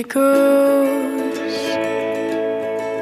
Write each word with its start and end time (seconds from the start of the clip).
echoes. 0.00 1.38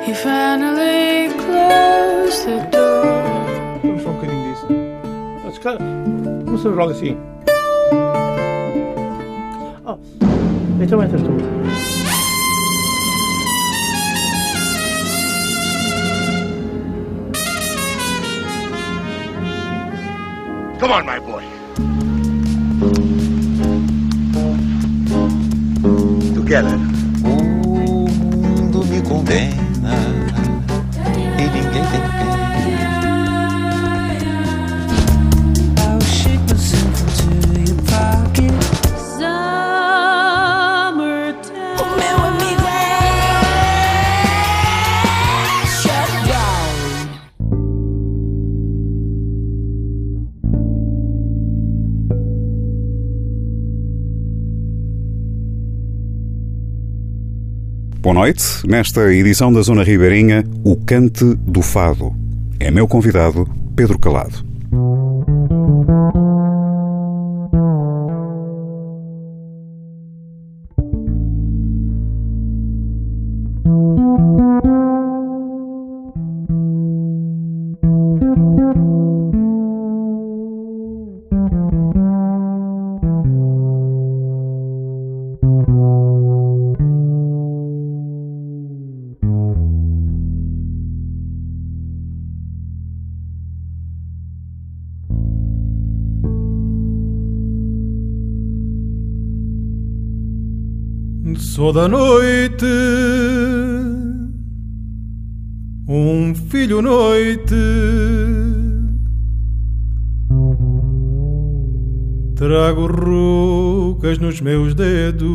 He 0.04 0.12
finally 0.14 1.28
closed 1.44 2.44
the 2.46 2.58
door. 2.72 3.04
Vamos 3.82 4.02
só 4.02 4.10
um 4.10 4.14
bocadinho 4.14 4.52
disso. 4.52 4.66
Ah, 5.46 5.50
se 5.52 5.60
calhar, 5.60 5.78
Vamos 6.44 6.62
fazer 6.62 6.74
logo 6.74 6.90
assim. 6.90 7.16
Oh, 9.86 9.98
então 10.80 11.02
entras 11.02 11.22
tu. 11.22 11.30
Come 20.80 20.92
on, 20.92 21.04
my 21.04 21.20
boy. 21.20 21.44
Together. 26.34 26.87
O 29.18 29.20
mundo 29.20 29.67
Boa 58.08 58.20
noite. 58.20 58.66
Nesta 58.66 59.12
edição 59.12 59.52
da 59.52 59.60
Zona 59.60 59.84
Ribeirinha, 59.84 60.42
o 60.64 60.74
Cante 60.76 61.26
do 61.34 61.60
Fado. 61.60 62.16
É 62.58 62.70
meu 62.70 62.88
convidado, 62.88 63.46
Pedro 63.76 63.98
Calado. 63.98 64.47
Sou 101.58 101.72
da 101.72 101.88
noite, 101.88 102.64
um 105.88 106.32
filho 106.32 106.80
noite. 106.80 107.56
Trago 112.36 112.86
rugas 112.86 114.18
nos 114.18 114.40
meus 114.40 114.72
dedos 114.72 115.26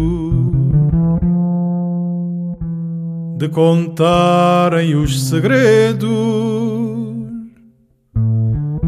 de 3.38 3.50
contarem 3.50 4.96
os 4.96 5.28
segredos 5.28 5.74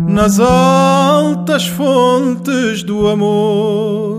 nas 0.07 0.39
altas 0.39 1.67
fontes 1.67 2.81
do 2.81 3.09
amor. 3.09 4.14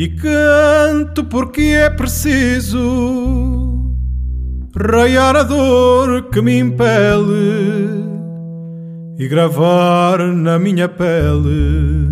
E 0.00 0.08
canto 0.08 1.24
porque 1.24 1.60
é 1.60 1.90
preciso 1.90 3.92
raiar 4.74 5.36
a 5.36 5.42
dor 5.42 6.30
que 6.30 6.40
me 6.40 6.58
impele 6.58 8.02
e 9.18 9.28
gravar 9.28 10.20
na 10.20 10.58
minha 10.58 10.88
pele 10.88 12.08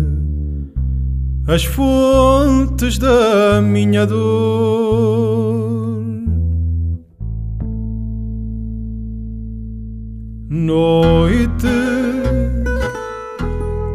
as 1.47 1.65
fontes 1.65 2.99
da 2.99 3.59
minha 3.59 4.05
dor. 4.05 6.03
Noite, 10.47 11.67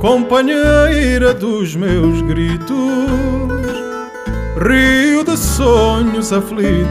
companheira 0.00 1.33
dos 1.33 1.77
meus 1.77 2.21
gritos, 2.22 3.74
rio 4.56 5.25
de 5.25 5.37
sonhos 5.37 6.32
aflitos 6.32 6.84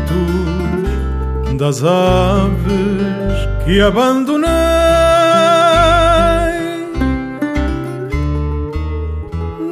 das 1.58 1.84
aves 1.84 3.48
que 3.64 3.80
abandonei. 3.80 4.50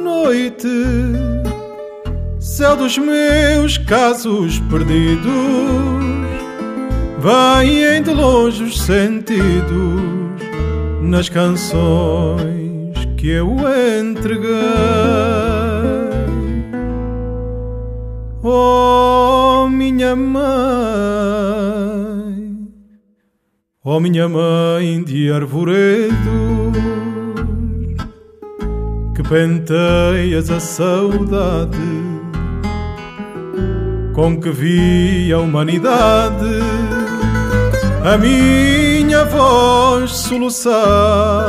Noite, 0.02 0.68
céu 2.40 2.76
dos 2.76 2.96
meus 2.96 3.76
casos 3.76 4.58
perdidos, 4.70 5.22
vêm 7.18 8.02
de 8.02 8.10
longe 8.10 8.64
os 8.64 8.80
sentidos 8.80 10.00
nas 11.02 11.28
canções 11.28 12.96
que 13.18 13.28
eu 13.28 13.56
entreguei. 14.00 15.41
Oh, 18.44 19.68
minha 19.70 20.16
mãe, 20.16 20.42
oh, 23.84 24.00
minha 24.00 24.28
mãe 24.28 25.00
de 25.04 25.30
arvoredos, 25.30 26.16
que 29.14 29.22
penteias 29.22 30.50
a 30.50 30.58
saudade 30.58 31.78
com 34.12 34.40
que 34.40 34.50
vi 34.50 35.32
a 35.32 35.38
humanidade, 35.38 36.58
a 38.04 38.18
minha 38.18 39.24
voz 39.24 40.10
soluçar. 40.10 41.46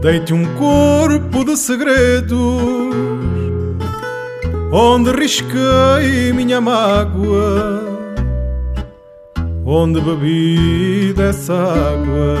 Dei-te 0.00 0.32
um 0.32 0.44
corpo 0.54 1.44
de 1.44 1.56
segredos 1.56 3.12
onde 4.72 5.12
risquei 5.12 6.32
minha 6.32 6.58
mágoa, 6.58 7.82
onde 9.66 10.00
bebi 10.00 11.12
dessa 11.14 11.52
água 11.52 12.38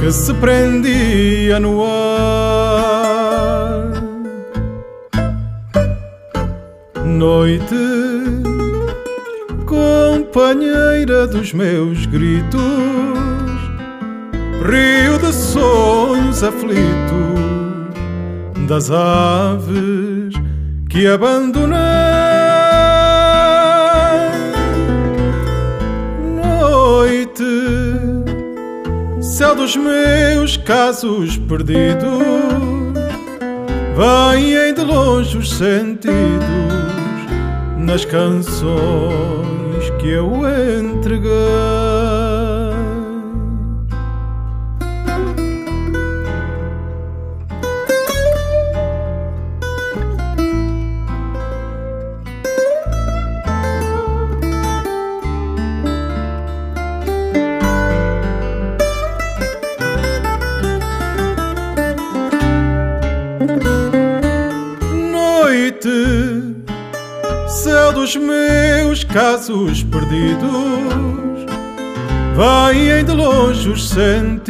que 0.00 0.10
se 0.10 0.34
prendia 0.34 1.60
no 1.60 1.84
ar. 1.84 3.06
Noite, 7.04 7.76
companheira 9.64 11.28
dos 11.28 11.52
meus 11.52 12.04
gritos, 12.06 12.60
rio 14.60 15.18
de 15.20 15.32
sonhos 15.32 16.42
aflitos 16.42 17.36
das 18.66 18.90
aves 18.90 20.15
que 20.96 21.06
abandonei. 21.06 21.76
Noite, 26.34 27.44
céu 29.20 29.54
dos 29.54 29.76
meus 29.76 30.56
casos 30.56 31.36
perdidos, 31.36 32.02
vêm 33.94 34.72
de 34.72 34.80
longe 34.80 35.36
os 35.36 35.50
sentidos 35.50 36.16
nas 37.76 38.06
canções 38.06 38.70
que 40.00 40.08
eu 40.08 40.32
entreguei. 40.80 41.85
Dos 68.06 68.14
meus 68.14 69.02
casos 69.02 69.82
perdidos, 69.82 71.44
vêm 72.36 73.04
de 73.04 73.10
longe 73.10 73.68
os 73.68 73.88
sentidos 73.88 74.46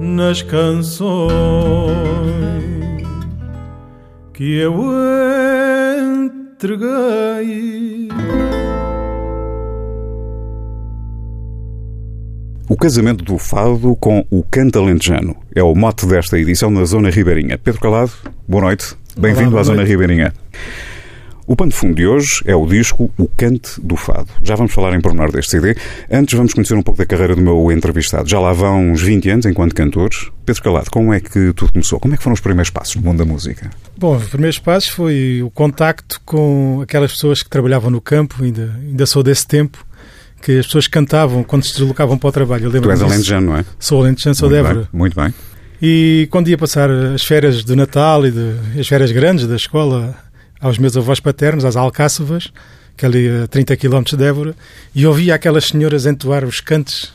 nas 0.00 0.42
canções 0.42 1.30
que 4.32 4.58
eu 4.58 4.82
entreguei. 6.56 8.08
O 12.68 12.76
casamento 12.76 13.22
do 13.24 13.38
fado 13.38 13.94
com 14.00 14.26
o 14.28 14.42
canto 14.42 14.80
alentejano 14.80 15.36
é 15.54 15.62
o 15.62 15.72
mote 15.72 16.04
desta 16.04 16.36
edição 16.36 16.74
da 16.74 16.84
Zona 16.84 17.10
Ribeirinha. 17.10 17.56
Pedro 17.56 17.80
Calado, 17.80 18.10
boa 18.48 18.64
noite. 18.64 18.96
Bem-vindo 19.16 19.56
à 19.56 19.62
Zona. 19.62 19.84
Ribeirinha. 19.84 20.32
O 21.48 21.56
pano 21.56 21.70
de 21.70 21.76
fundo 21.78 21.94
de 21.94 22.06
hoje 22.06 22.42
é 22.44 22.54
o 22.54 22.66
disco 22.66 23.10
O 23.16 23.26
Cante 23.26 23.80
do 23.80 23.96
Fado. 23.96 24.28
Já 24.42 24.54
vamos 24.54 24.70
falar 24.70 24.94
em 24.94 25.00
pormenor 25.00 25.32
deste 25.32 25.52
CD. 25.52 25.74
Antes 26.12 26.36
vamos 26.36 26.52
conhecer 26.52 26.74
um 26.74 26.82
pouco 26.82 26.98
da 26.98 27.06
carreira 27.06 27.34
do 27.34 27.40
meu 27.40 27.72
entrevistado. 27.72 28.28
Já 28.28 28.38
lá 28.38 28.52
vão 28.52 28.90
uns 28.90 29.00
20 29.00 29.30
anos 29.30 29.46
enquanto 29.46 29.74
cantor. 29.74 30.10
Pedro 30.44 30.62
Calado, 30.62 30.90
como 30.90 31.10
é 31.10 31.20
que 31.20 31.54
tudo 31.54 31.72
começou? 31.72 31.98
Como 31.98 32.12
é 32.12 32.18
que 32.18 32.22
foram 32.22 32.34
os 32.34 32.40
primeiros 32.40 32.68
passos 32.68 32.96
no 32.96 33.00
mundo 33.00 33.16
da 33.16 33.24
música? 33.24 33.70
Bom, 33.96 34.16
os 34.16 34.28
primeiros 34.28 34.58
passos 34.58 34.90
foi 34.90 35.40
o 35.42 35.48
contacto 35.48 36.20
com 36.22 36.80
aquelas 36.82 37.12
pessoas 37.12 37.42
que 37.42 37.48
trabalhavam 37.48 37.90
no 37.90 38.02
campo, 38.02 38.44
ainda, 38.44 38.70
ainda 38.82 39.06
sou 39.06 39.22
desse 39.22 39.46
tempo, 39.46 39.82
que 40.42 40.58
as 40.58 40.66
pessoas 40.66 40.86
cantavam 40.86 41.42
quando 41.42 41.64
se 41.64 41.72
deslocavam 41.78 42.18
para 42.18 42.28
o 42.28 42.32
trabalho. 42.32 42.66
Eu 42.66 42.82
Tu 42.82 42.90
és 42.90 43.00
alentejano, 43.00 43.46
não 43.46 43.56
é? 43.56 43.64
Sou 43.78 44.02
alentejano, 44.02 44.34
sou 44.34 44.50
de 44.50 44.56
muito 44.56 44.66
Évora. 44.66 44.80
bem, 44.80 44.88
muito 44.92 45.16
bem. 45.18 45.34
E 45.80 46.28
quando 46.30 46.48
ia 46.48 46.58
passar 46.58 46.90
as 46.90 47.24
férias 47.24 47.64
do 47.64 47.74
Natal 47.74 48.26
e 48.26 48.32
de, 48.32 48.78
as 48.78 48.86
férias 48.86 49.10
grandes 49.12 49.46
da 49.46 49.56
escola 49.56 50.14
aos 50.60 50.78
meus 50.78 50.96
avós 50.96 51.20
paternos, 51.20 51.64
às 51.64 51.76
Alcáçovas, 51.76 52.52
que 52.96 53.06
ali 53.06 53.28
a 53.44 53.46
30 53.46 53.76
km 53.76 54.02
de 54.16 54.24
Évora, 54.24 54.54
e 54.94 55.06
ouvia 55.06 55.34
aquelas 55.34 55.66
senhoras 55.66 56.06
entoar 56.06 56.44
os 56.44 56.60
cantos. 56.60 57.12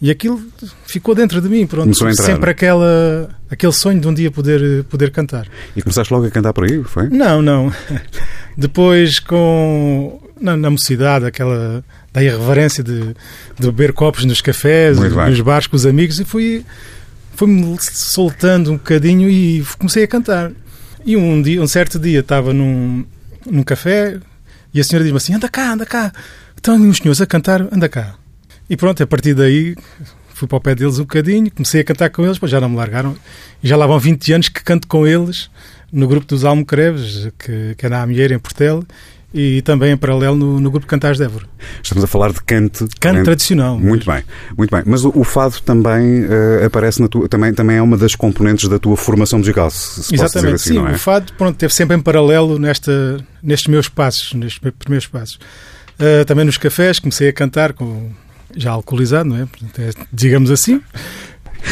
E 0.00 0.10
aquilo 0.10 0.42
ficou 0.84 1.14
dentro 1.14 1.40
de 1.40 1.48
mim, 1.48 1.64
pronto. 1.64 1.90
Entrar. 1.90 2.14
Sempre 2.24 2.50
aquela, 2.50 3.30
aquele 3.48 3.72
sonho 3.72 4.00
de 4.00 4.08
um 4.08 4.12
dia 4.12 4.32
poder, 4.32 4.82
poder 4.84 5.12
cantar. 5.12 5.46
E 5.76 5.82
começaste 5.82 6.12
logo 6.12 6.26
a 6.26 6.30
cantar 6.30 6.52
por 6.52 6.64
aí, 6.64 6.82
foi? 6.82 7.08
Não, 7.08 7.40
não. 7.40 7.72
Depois, 8.56 9.20
com 9.20 10.20
na, 10.40 10.56
na 10.56 10.70
mocidade, 10.70 11.24
aquela 11.24 11.84
da 12.12 12.22
irreverência 12.22 12.82
de, 12.82 13.14
de 13.58 13.66
beber 13.66 13.92
copos 13.92 14.24
nos 14.24 14.40
cafés, 14.40 14.98
Muito 14.98 15.14
bem. 15.14 15.30
nos 15.30 15.40
bares 15.40 15.66
com 15.68 15.76
os 15.76 15.86
amigos, 15.86 16.18
e 16.18 16.24
fui, 16.24 16.64
fui-me 17.36 17.76
soltando 17.80 18.72
um 18.72 18.76
bocadinho 18.76 19.30
e 19.30 19.64
comecei 19.78 20.02
a 20.02 20.08
cantar. 20.08 20.50
E 21.04 21.16
um, 21.16 21.42
dia, 21.42 21.60
um 21.60 21.66
certo 21.66 21.98
dia 21.98 22.20
estava 22.20 22.52
num, 22.52 23.04
num 23.50 23.62
café 23.62 24.18
e 24.72 24.80
a 24.80 24.84
senhora 24.84 25.04
diz-me 25.04 25.16
assim: 25.16 25.34
anda 25.34 25.48
cá, 25.48 25.72
anda 25.72 25.84
cá. 25.84 26.12
Estão 26.56 26.76
ali 26.76 26.84
uns 26.84 26.98
senhores 26.98 27.20
a 27.20 27.26
cantar, 27.26 27.60
anda 27.72 27.88
cá. 27.88 28.14
E 28.70 28.76
pronto, 28.76 29.02
a 29.02 29.06
partir 29.06 29.34
daí 29.34 29.74
fui 30.32 30.48
para 30.48 30.58
o 30.58 30.60
pé 30.60 30.74
deles 30.74 30.98
um 30.98 31.02
bocadinho, 31.02 31.50
comecei 31.50 31.80
a 31.80 31.84
cantar 31.84 32.10
com 32.10 32.22
eles, 32.22 32.36
depois 32.36 32.50
já 32.50 32.60
não 32.60 32.68
me 32.68 32.76
largaram. 32.76 33.16
E 33.62 33.68
já 33.68 33.76
lá 33.76 33.86
vão 33.86 33.98
20 33.98 34.32
anos 34.32 34.48
que 34.48 34.62
canto 34.62 34.86
com 34.86 35.06
eles 35.06 35.50
no 35.92 36.08
grupo 36.08 36.26
dos 36.26 36.44
Almocreves, 36.44 37.28
que, 37.38 37.74
que 37.76 37.86
é 37.86 37.88
na 37.88 38.02
Amieira, 38.02 38.34
em 38.34 38.38
Portel, 38.38 38.84
e 39.34 39.62
também 39.62 39.92
em 39.92 39.96
paralelo 39.96 40.36
no, 40.36 40.60
no 40.60 40.70
grupo 40.70 40.86
Cantares 40.86 41.18
de 41.18 41.24
Évora. 41.24 41.46
Estamos 41.82 42.04
a 42.04 42.06
falar 42.06 42.32
de 42.32 42.42
cante. 42.42 42.86
Canto 43.00 43.18
né? 43.18 43.22
tradicional. 43.22 43.78
Muito 43.78 44.06
bem, 44.10 44.22
muito 44.56 44.70
bem. 44.70 44.82
Mas 44.86 45.04
o, 45.04 45.12
o 45.14 45.24
fado 45.24 45.60
também 45.60 46.24
eh, 46.28 46.64
aparece 46.64 47.00
na 47.00 47.08
tua, 47.08 47.28
também, 47.28 47.52
também 47.54 47.76
é 47.76 47.82
uma 47.82 47.96
das 47.96 48.14
componentes 48.14 48.68
da 48.68 48.78
tua 48.78 48.96
formação 48.96 49.38
musical, 49.38 49.70
se, 49.70 50.04
se 50.04 50.14
Exatamente, 50.14 50.54
assim, 50.54 50.74
sim. 50.74 50.86
é? 50.86 50.92
O 50.92 50.98
fado 50.98 51.32
pronto, 51.34 51.56
teve 51.56 51.72
sempre 51.72 51.96
em 51.96 52.00
paralelo 52.00 52.58
nesta, 52.58 53.18
nestes 53.42 53.68
meus 53.68 53.88
passos, 53.88 54.34
nestes 54.34 54.60
meus 54.60 54.74
primeiros 54.78 55.06
passos. 55.06 55.38
Ah, 55.98 56.24
também 56.24 56.44
nos 56.44 56.58
cafés 56.58 56.98
comecei 56.98 57.28
a 57.28 57.32
cantar 57.32 57.72
com 57.72 58.10
já 58.56 58.72
alcoolizado, 58.72 59.28
não 59.28 59.36
é? 59.36 59.42
É, 59.78 59.90
digamos 60.12 60.50
assim. 60.50 60.80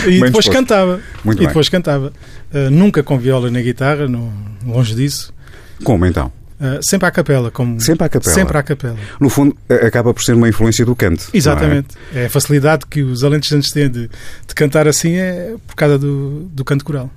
E 0.07 0.21
Bem 0.21 0.21
depois 0.23 0.49
cantava. 0.49 1.01
Muito 1.25 1.39
e 1.39 1.41
bem. 1.41 1.49
depois 1.49 1.69
cantava. 1.69 2.13
Ah, 2.53 2.71
nunca 2.71 3.03
com 3.03 3.19
viola 3.19 3.51
nem 3.51 3.63
guitarra, 3.63 4.07
não, 4.07 4.33
longe 4.65 4.95
disso. 4.95 5.35
Como 5.83 6.07
então? 6.07 6.33
Ah, 6.61 6.79
sempre 6.83 7.09
à 7.09 7.11
capela. 7.11 7.51
Como, 7.51 7.81
Sempre 7.81 8.05
à 8.05 8.09
capela? 8.09 8.35
Sempre 8.35 8.59
à 8.59 8.63
capela. 8.63 8.97
No 9.19 9.29
fundo, 9.31 9.57
eh, 9.69 9.87
acaba 9.87 10.13
por 10.13 10.23
ser 10.23 10.35
uma 10.35 10.49
influência 10.49 10.85
do 10.85 10.95
cante. 10.95 11.25
não 11.25 11.31
é? 11.33 11.37
Exatamente. 11.39 11.89
É? 12.15 12.27
a 12.27 12.31
facilidade 12.31 12.85
que 12.87 13.03
os 13.03 13.25
alentejantes 13.25 13.73
têm 13.73 13.89
de, 13.91 14.09
de 14.47 14.55
cantar 14.55 14.87
assim 14.87 15.15
é 15.17 15.55
por 15.67 15.75
causa 15.75 15.99
do, 15.99 16.49
do 16.53 16.65
canto 16.65 16.85
coral. 16.85 17.11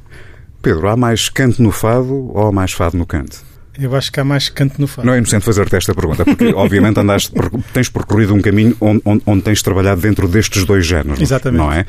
Pedro, 0.62 0.88
há 0.88 0.96
mais 0.96 1.28
canto 1.28 1.62
no 1.62 1.72
fado 1.72 2.32
ou 2.34 2.48
há 2.48 2.52
mais 2.52 2.72
fado 2.72 2.98
no 2.98 3.06
cante? 3.06 3.38
Eu 3.78 3.96
acho 3.96 4.12
que 4.12 4.20
há 4.20 4.24
mais 4.24 4.50
canto 4.50 4.80
no 4.80 4.86
fado. 4.88 5.06
Não 5.08 5.16
é 5.16 5.18
inocente 5.18 5.44
fazer-te 5.44 5.76
esta 5.76 5.96
pergunta, 5.96 6.24
porque 6.24 6.46
obviamente 6.54 7.00
andaste, 7.00 7.34
tens 7.74 7.90
percorrido 7.90 8.34
um 8.34 8.40
caminho 8.42 8.78
onde, 8.80 9.02
onde- 9.04 9.24
onde 9.26 9.42
tens 9.42 9.62
trabalhado 9.64 10.00
dentro 10.00 10.28
destes 10.28 10.64
dois 10.64 10.86
géneros. 10.86 11.20
Exatamente. 11.20 11.58
Não 11.60 11.72
é? 11.74 11.84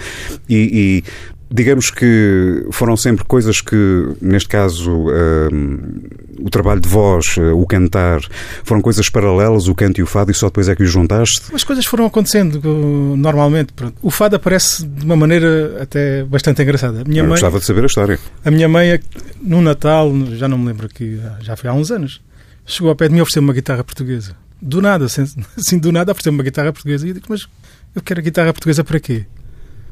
E, 0.48 1.02
e 1.02 1.04
digamos 1.50 1.91
que 1.91 2.67
foram 2.73 2.96
sempre 2.96 3.25
coisas 3.25 3.61
que, 3.61 4.08
neste 4.20 4.49
caso, 4.49 4.91
hum, 5.52 5.79
o 6.41 6.50
trabalho 6.50 6.81
de 6.81 6.88
voz, 6.88 7.37
eh, 7.38 7.52
o 7.52 7.64
cantar, 7.67 8.20
foram 8.64 8.81
coisas 8.81 9.08
paralelas, 9.08 9.69
o 9.69 9.75
canto 9.75 10.00
e 10.00 10.02
o 10.02 10.06
fado, 10.06 10.31
e 10.31 10.35
só 10.35 10.46
depois 10.46 10.69
é 10.69 10.75
que 10.75 10.82
os 10.82 10.91
juntaste? 10.91 11.55
As 11.55 11.62
coisas 11.64 11.87
foram 11.87 12.06
acontecendo 12.06 12.61
normalmente. 13.17 13.73
Pronto. 13.73 13.94
O 14.02 14.11
fado 14.11 14.37
aparece 14.37 14.87
de 14.87 15.05
uma 15.05 15.17
maneira 15.17 15.82
até 15.82 16.25
bastante 16.25 16.62
engraçada. 16.62 17.02
A 17.02 17.05
minha 17.05 17.20
Eu 17.20 17.25
mãe, 17.25 17.32
gostava 17.32 17.58
de 17.58 17.64
saber 17.64 17.82
a 17.85 17.87
história. 17.87 18.19
a 18.44 18.50
minha 18.50 18.69
mãe 18.69 18.99
que, 18.99 19.06
no 19.43 19.61
Natal, 19.62 20.11
já 20.32 20.49
não 20.49 20.58
me 20.58 20.67
lembro 20.67 20.87
aqui, 20.87 21.20
já 21.40 21.56
foi 21.56 21.70
há 21.70 21.73
uns 21.73 21.90
anos, 21.90 22.20
chegou 22.67 22.88
ao 22.88 22.97
pé 22.97 23.06
de 23.06 23.12
mim 23.12 23.19
e 23.19 23.23
ofereceu-me 23.23 23.49
uma 23.49 23.55
guitarra 23.55 23.85
portuguesa. 23.85 24.37
Do 24.61 24.81
nada, 24.82 25.05
assim 25.56 25.79
do 25.79 25.93
nada, 25.93 26.11
ofereceu-me 26.11 26.38
uma 26.38 26.44
guitarra 26.44 26.73
portuguesa. 26.73 27.06
E 27.06 27.11
eu 27.11 27.14
digo, 27.14 27.26
mas 27.29 27.47
eu 27.94 28.02
quero 28.02 28.20
a 28.20 28.23
guitarra 28.23 28.52
portuguesa 28.52 28.82
para 28.82 28.99
quê? 28.99 29.25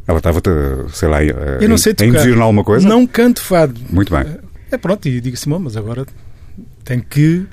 Ela 0.07 0.19
estava-te, 0.19 0.51
sei 0.93 1.09
lá, 1.09 1.19
a, 1.19 1.23
Eu 1.63 1.69
não 1.69 1.79
sei 1.79 1.95
a 1.99 2.05
induzir 2.05 2.37
em 2.37 2.41
alguma 2.41 2.65
coisa? 2.65 2.89
Não 2.89 3.07
canto 3.07 3.41
fado. 3.43 3.79
Muito 3.91 4.13
bem. 4.13 4.25
É 4.71 4.77
pronto, 4.77 5.07
e 5.07 5.21
digo 5.21 5.35
assim, 5.37 5.49
"Bom, 5.51 5.59
mas 5.59 5.77
agora 5.77 6.05
tenho 6.85 7.03
que, 7.09 7.47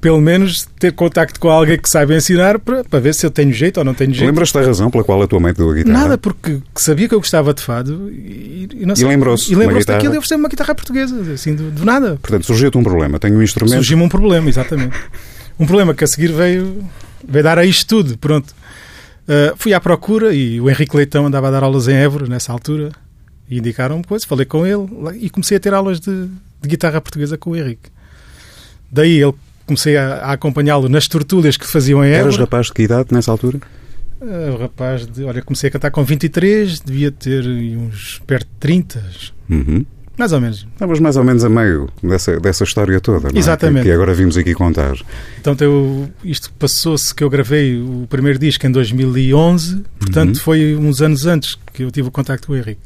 pelo 0.00 0.20
menos, 0.20 0.66
ter 0.80 0.92
contacto 0.92 1.38
com 1.38 1.48
alguém 1.48 1.78
que 1.78 1.88
saiba 1.88 2.14
ensinar 2.16 2.58
para, 2.58 2.82
para 2.82 2.98
ver 2.98 3.14
se 3.14 3.24
eu 3.24 3.30
tenho 3.30 3.52
jeito 3.52 3.76
ou 3.76 3.84
não 3.84 3.94
tenho 3.94 4.12
jeito. 4.12 4.26
Lembras-te 4.26 4.54
da 4.54 4.62
razão 4.66 4.90
pela 4.90 5.04
qual 5.04 5.22
a 5.22 5.28
tua 5.28 5.38
mãe 5.38 5.52
deu 5.52 5.70
a 5.70 5.74
guitarra? 5.74 5.96
Nada, 5.98 6.18
porque 6.18 6.58
sabia 6.74 7.08
que 7.08 7.14
eu 7.14 7.20
gostava 7.20 7.54
de 7.54 7.62
fado 7.62 8.10
e, 8.10 8.68
e 8.80 8.86
não 8.86 8.94
E 8.94 8.96
sei- 8.96 9.06
lembrou-se 9.06 9.44
E 9.44 9.48
de 9.50 9.54
uma 9.54 9.60
lembrou-se 9.60 9.86
daquilo 9.86 10.14
e 10.14 10.18
ofereceu-me 10.18 10.42
uma 10.42 10.48
guitarra 10.48 10.74
portuguesa, 10.74 11.32
assim, 11.32 11.54
do, 11.54 11.70
do 11.70 11.84
nada. 11.84 12.18
Portanto, 12.20 12.46
surgiu-te 12.46 12.76
um 12.76 12.82
problema. 12.82 13.18
Tenho 13.20 13.36
um 13.36 13.42
instrumento. 13.42 13.74
Surgiu-me 13.74 14.02
um 14.02 14.08
problema, 14.08 14.48
exatamente. 14.48 14.96
Um 15.58 15.66
problema 15.66 15.94
que 15.94 16.02
a 16.02 16.06
seguir 16.06 16.32
veio, 16.32 16.82
veio 17.28 17.44
dar 17.44 17.58
a 17.58 17.64
isto 17.64 17.86
tudo, 17.86 18.18
pronto. 18.18 18.52
Ah, 19.28 19.54
fui 19.56 19.72
à 19.74 19.80
procura 19.80 20.34
e 20.34 20.60
o 20.60 20.68
Henrique 20.68 20.96
Leitão 20.96 21.26
andava 21.26 21.48
a 21.48 21.50
dar 21.50 21.62
aulas 21.62 21.88
em 21.88 21.94
Évora 21.94 22.26
nessa 22.26 22.52
altura 22.52 22.90
e 23.48 23.58
indicaram-me 23.58 24.04
coisas, 24.04 24.24
falei 24.26 24.46
com 24.46 24.66
ele 24.66 24.88
e 25.20 25.30
comecei 25.30 25.56
a 25.56 25.60
ter 25.60 25.74
aulas 25.74 26.00
de, 26.00 26.26
de 26.60 26.68
guitarra 26.68 27.00
portuguesa 27.00 27.36
com 27.38 27.50
o 27.50 27.56
Henrique. 27.56 27.90
Daí 28.90 29.22
ele 29.22 29.34
comecei 29.66 29.96
a, 29.96 30.16
a 30.16 30.32
acompanhá-lo 30.32 30.88
nas 30.88 31.06
tertúlias 31.08 31.56
que 31.56 31.66
faziam 31.66 32.04
em 32.04 32.08
Eras 32.10 32.34
Évora. 32.34 32.42
rapaz 32.42 32.66
de 32.66 32.72
que 32.72 32.82
idade 32.82 33.08
nessa 33.12 33.30
altura? 33.30 33.60
O 34.20 34.56
rapaz, 34.56 35.04
de, 35.04 35.24
olha, 35.24 35.42
comecei 35.42 35.68
a 35.68 35.70
cantar 35.72 35.90
com 35.90 36.04
23, 36.04 36.78
devia 36.80 37.10
ter 37.10 37.44
uns 37.76 38.20
perto 38.24 38.46
de 38.46 38.56
30, 38.60 39.04
Uhum. 39.50 39.84
Mais 40.18 40.32
ou 40.32 40.40
menos. 40.40 40.66
Estavas 40.72 41.00
mais 41.00 41.16
ou 41.16 41.24
menos 41.24 41.44
a 41.44 41.48
meio 41.48 41.88
dessa, 42.02 42.38
dessa 42.38 42.64
história 42.64 43.00
toda, 43.00 43.30
não 43.30 43.36
é? 43.36 43.38
Exatamente. 43.38 43.82
Que, 43.84 43.88
que 43.88 43.94
agora 43.94 44.14
vimos 44.14 44.36
aqui 44.36 44.54
contar. 44.54 44.94
Então 45.40 45.56
eu, 45.60 46.08
isto 46.24 46.52
passou-se 46.58 47.14
que 47.14 47.24
eu 47.24 47.30
gravei 47.30 47.80
o 47.80 48.06
primeiro 48.08 48.38
disco 48.38 48.66
em 48.66 48.70
2011, 48.70 49.82
portanto 49.98 50.36
Uhum. 50.36 50.42
foi 50.42 50.76
uns 50.76 51.00
anos 51.02 51.26
antes 51.26 51.56
que 51.72 51.82
eu 51.82 51.90
tive 51.90 52.08
o 52.08 52.10
contacto 52.10 52.46
com 52.46 52.52
o 52.52 52.56
Henrique. 52.56 52.80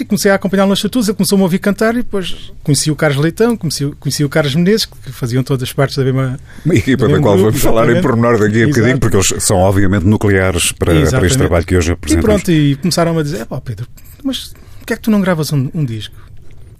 E 0.00 0.04
comecei 0.06 0.28
a 0.28 0.34
acompanhá-lo 0.34 0.70
nas 0.70 0.80
estatuas, 0.80 1.06
ele 1.06 1.16
começou-me 1.16 1.42
a 1.42 1.44
ouvir 1.44 1.60
cantar 1.60 1.94
e 1.94 1.98
depois 1.98 2.52
conheci 2.64 2.90
o 2.90 2.96
Carlos 2.96 3.22
Leitão, 3.22 3.56
conheci, 3.56 3.86
conheci 4.00 4.24
o 4.24 4.28
Carlos 4.28 4.56
Menezes, 4.56 4.86
que 4.86 5.12
faziam 5.12 5.44
todas 5.44 5.62
as 5.68 5.72
partes 5.72 5.96
da 5.96 6.02
mesma... 6.02 6.36
Uma 6.64 6.74
equipa 6.74 7.02
da 7.04 7.08
mesmo 7.10 7.22
qual 7.22 7.34
grupo, 7.36 7.50
vamos 7.52 7.62
falar 7.62 7.88
em 7.96 8.02
pormenor 8.02 8.40
daqui 8.40 8.64
a 8.64 8.66
bocadinho, 8.66 8.86
Exato. 8.88 8.98
porque 8.98 9.16
eles 9.16 9.34
são 9.44 9.58
obviamente 9.58 10.02
nucleares 10.04 10.72
para, 10.72 11.08
para 11.08 11.24
este 11.26 11.38
trabalho 11.38 11.64
que 11.64 11.76
hoje 11.76 11.90
E 11.90 11.92
apresentamos. 11.92 12.24
pronto, 12.42 12.50
e 12.50 12.74
começaram 12.74 13.16
a 13.16 13.22
dizer, 13.22 13.46
pá 13.46 13.60
Pedro, 13.60 13.86
mas 14.24 14.52
porquê 14.88 14.94
é 14.94 14.96
que 14.96 15.02
tu 15.02 15.10
não 15.10 15.20
gravas 15.20 15.52
um, 15.52 15.68
um 15.74 15.84
disco? 15.84 16.14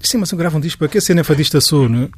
Sim, 0.00 0.18
mas 0.18 0.30
eu 0.32 0.38
gravo 0.38 0.56
um 0.56 0.60
disco 0.60 0.78
para 0.78 0.88
que 0.88 0.96
a 0.96 1.00
cena 1.00 1.22
fadista 1.22 1.60
sou, 1.60 1.88
não 1.88 2.04
é? 2.04 2.08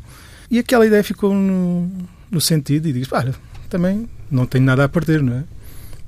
E 0.50 0.58
aquela 0.60 0.86
ideia 0.86 1.02
ficou 1.02 1.34
no, 1.34 1.90
no 2.30 2.40
sentido 2.40 2.86
e 2.88 2.92
digo, 2.92 3.06
olha, 3.12 3.34
também 3.68 4.08
não 4.30 4.46
tenho 4.46 4.64
nada 4.64 4.84
a 4.84 4.88
perder, 4.88 5.20
não 5.22 5.38
é? 5.38 5.44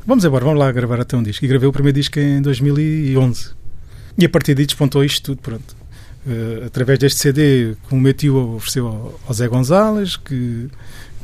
Vamos 0.07 0.25
embora, 0.25 0.45
vamos 0.45 0.61
lá 0.61 0.71
gravar 0.71 1.01
até 1.01 1.17
um 1.17 1.23
disco. 1.23 1.45
E 1.45 1.49
gravei 1.49 1.69
o 1.69 1.73
primeiro 1.73 1.99
disco 1.99 2.19
em 2.21 2.41
2011. 2.43 3.51
E 4.19 4.25
a 4.25 4.29
partir 4.29 4.55
daí 4.55 4.67
despontou 4.67 5.03
isto 5.05 5.23
tudo, 5.23 5.41
pronto. 5.43 5.77
Eh, 6.29 6.63
através 6.67 6.99
deste 6.99 7.19
CD 7.21 7.75
que 7.89 7.95
o 7.95 7.99
meu 7.99 8.13
tio 8.13 8.37
ofereceu 8.57 8.87
ao, 8.87 9.21
ao 9.27 9.35
Zé 9.35 9.49
Gonzalez, 9.49 10.17
que, 10.17 10.69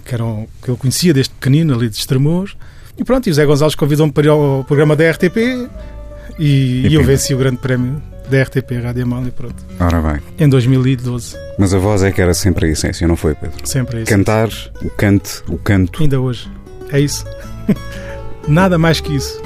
que, 0.04 0.14
era 0.14 0.24
um- 0.24 0.46
que 0.62 0.70
ele 0.70 0.78
conhecia 0.78 1.12
desde 1.14 1.32
pequenino, 1.34 1.74
ali 1.74 1.88
de 1.88 1.96
Estremoz. 1.96 2.56
E 2.96 3.04
pronto, 3.04 3.26
e 3.28 3.30
o 3.30 3.34
Zé 3.34 3.44
Gonzalez 3.46 3.74
convidou-me 3.76 4.12
para 4.12 4.24
ir 4.24 4.28
ao 4.30 4.64
programa 4.64 4.96
da 4.96 5.08
RTP 5.10 5.36
e, 6.38 6.46
E 6.46 6.86
e 6.88 6.94
eu 6.94 7.04
venci 7.04 7.34
o 7.34 7.38
grande 7.38 7.58
prémio 7.58 8.00
da 8.28 8.42
RTP, 8.42 8.72
Rádio 8.82 9.02
Amália, 9.04 9.32
pronto. 9.34 9.56
Ora 9.80 10.00
bem. 10.00 10.20
Em 10.38 10.48
2012, 10.48 11.36
Mas 11.58 11.72
a 11.74 11.78
voz 11.78 12.02
é 12.02 12.10
que 12.12 12.20
era 12.20 12.34
sempre 12.34 12.66
a 12.66 12.68
essência, 12.70 13.06
não 13.08 13.16
foi, 13.16 13.34
Pedro? 13.34 13.66
sempre 13.66 13.98
é 13.98 14.02
isso. 14.02 14.10
Cantar, 14.10 14.48
o 14.82 14.90
cante, 14.90 15.42
o 15.48 15.56
canto. 15.58 16.02
Ainda 16.02 16.20
hoje. 16.20 16.50
É 16.92 17.00
isso. 17.00 17.24
Nada 18.46 18.78
mais 18.78 19.00
que 19.00 19.14
isso. 19.16 19.40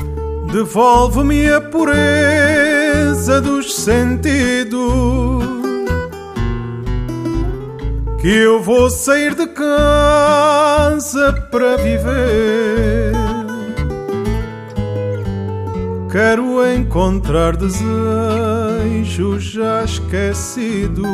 Devolve-me 0.52 1.50
a 1.50 1.60
pureza 1.60 3.40
dos 3.40 3.74
sentidos. 3.74 4.80
Que 8.20 8.28
eu 8.28 8.62
vou 8.62 8.88
sair 8.88 9.34
de 9.34 9.46
casa 9.48 11.32
para 11.50 11.76
viver. 11.78 13.12
Quero 16.12 16.62
encontrar 16.70 17.56
desejos 17.56 19.44
já 19.44 19.82
esquecidos 19.82 21.06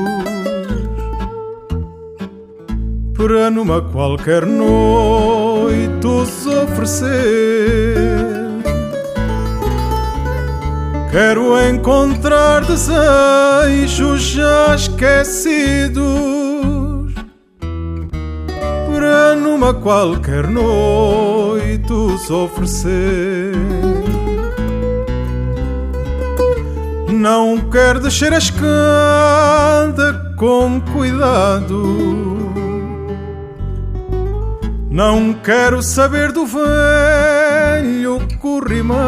para 3.17 3.49
numa 3.49 3.81
qualquer 3.81 4.45
noite 4.45 6.05
os 6.05 6.45
oferecer. 6.49 7.95
Quero 11.12 11.61
encontrar 11.61 12.64
desejos 12.64 14.21
já 14.21 14.75
esquecidos 14.75 16.02
para 18.93 19.37
numa 19.37 19.73
qualquer 19.75 20.49
noite 20.49 21.93
os 21.93 22.28
oferecer. 22.28 23.98
Não 27.18 27.68
quero 27.68 27.98
descer 27.98 28.32
a 28.32 28.38
escada 28.38 30.32
com 30.37 30.80
cuidado. 30.92 31.82
Não 34.88 35.34
quero 35.34 35.82
saber 35.82 36.30
do 36.30 36.46
velho 36.46 38.20
corrimão. 38.40 39.00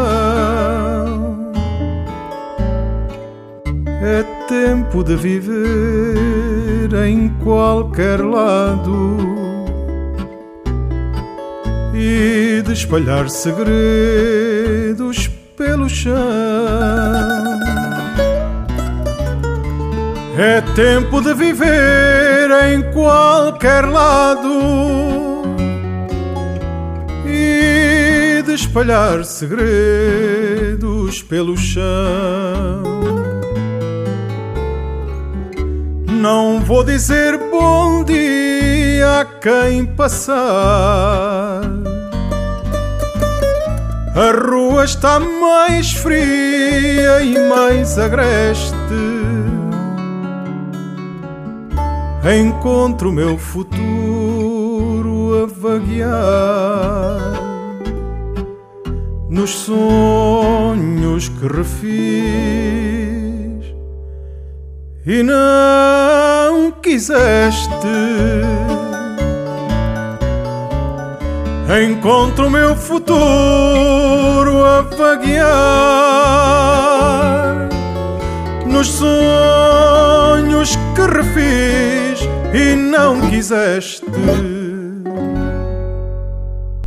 É 4.02 4.25
tempo 4.49 5.05
de 5.05 5.14
viver 5.14 6.93
em 7.07 7.29
qualquer 7.45 8.21
lado 8.21 9.19
e 11.95 12.61
de 12.61 12.73
espalhar 12.73 13.31
segredos 13.31 15.29
pelo 15.57 15.88
chão. 15.88 17.50
Tempo 20.75 21.21
de 21.21 21.35
viver 21.35 22.50
em 22.73 22.83
qualquer 22.93 23.85
lado 23.87 25.43
e 27.27 28.43
de 28.45 28.55
espalhar 28.55 29.25
segredos 29.25 29.61
pelo 31.23 31.57
chão. 31.57 32.83
Não 36.09 36.61
vou 36.61 36.85
dizer 36.85 37.39
bom 37.50 38.05
dia 38.05 39.21
a 39.21 39.25
quem 39.25 39.87
passar. 39.87 41.62
A 44.15 44.33
rua 44.33 44.85
está 44.85 45.19
mais 45.19 45.93
fria 45.93 47.23
e 47.23 47.39
mais 47.49 47.99
agreste. 47.99 49.20
Encontro 52.23 53.11
meu 53.11 53.39
futuro 53.39 53.71
a 55.43 55.47
vaguear 55.47 56.11
nos 59.31 59.50
sonhos 59.50 61.31
que 61.31 61.47
refiz 61.49 61.81
e 65.07 65.23
não 65.23 66.73
quiseste. 66.83 67.71
Encontro 71.83 72.50
meu 72.50 72.77
futuro 72.77 74.62
a 74.62 74.83
vaguear 74.83 75.41
nos 78.67 78.89
sonhos 78.89 80.77
que 80.95 81.00
refiz 81.00 82.10
e 82.52 82.75
não 82.75 83.28
quiseste. 83.28 84.04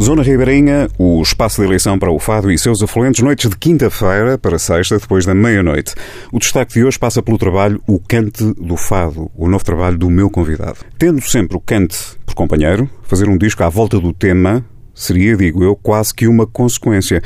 Zona 0.01 0.21
Ribeirinha, 0.21 0.89
o 0.99 1.21
espaço 1.21 1.61
de 1.61 1.67
eleição 1.67 1.97
para 1.97 2.11
o 2.11 2.19
Fado 2.19 2.51
e 2.51 2.57
seus 2.57 2.83
afluentes, 2.83 3.23
noites 3.23 3.49
de 3.49 3.57
quinta-feira 3.57 4.37
para 4.37 4.59
sexta, 4.59 4.97
depois 4.97 5.25
da 5.25 5.33
meia-noite. 5.33 5.95
O 6.29 6.39
destaque 6.39 6.73
de 6.73 6.83
hoje 6.83 6.99
passa 6.99 7.23
pelo 7.23 7.37
trabalho 7.37 7.81
O 7.87 7.99
Cante 7.99 8.43
do 8.55 8.75
Fado, 8.75 9.31
o 9.33 9.47
novo 9.47 9.63
trabalho 9.63 9.97
do 9.97 10.09
meu 10.09 10.29
convidado. 10.29 10.79
Tendo 10.97 11.21
sempre 11.21 11.55
o 11.55 11.61
cante 11.61 11.97
por 12.25 12.35
companheiro, 12.35 12.89
fazer 13.03 13.29
um 13.29 13.37
disco 13.37 13.63
à 13.63 13.69
volta 13.69 13.97
do 13.97 14.11
tema 14.11 14.65
seria, 14.93 15.37
digo 15.37 15.63
eu, 15.63 15.75
quase 15.75 16.13
que 16.13 16.27
uma 16.27 16.45
consequência. 16.45 17.21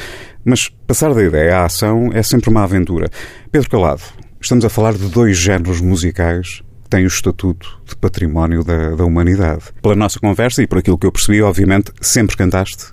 Mas 0.45 0.69
passar 0.85 1.13
da 1.15 1.23
ideia 1.23 1.57
à 1.57 1.65
ação 1.65 2.11
é 2.13 2.21
sempre 2.21 2.49
uma 2.49 2.63
aventura. 2.63 3.09
Pedro 3.51 3.69
Calado, 3.71 4.03
estamos 4.39 4.63
a 4.63 4.69
falar 4.69 4.93
de 4.93 5.09
dois 5.09 5.35
géneros 5.35 5.81
musicais 5.81 6.61
que 6.87 6.91
têm 6.91 7.03
o 7.03 7.07
estatuto 7.07 7.67
de 7.85 7.95
património 7.97 8.63
da, 8.63 8.91
da 8.95 9.03
humanidade. 9.03 9.63
Pela 9.81 9.95
nossa 9.95 10.19
conversa 10.19 10.63
e 10.63 10.67
por 10.67 10.77
aquilo 10.77 10.97
que 10.97 11.05
eu 11.05 11.11
percebi, 11.11 11.41
obviamente, 11.41 11.91
sempre 11.99 12.37
cantaste. 12.37 12.85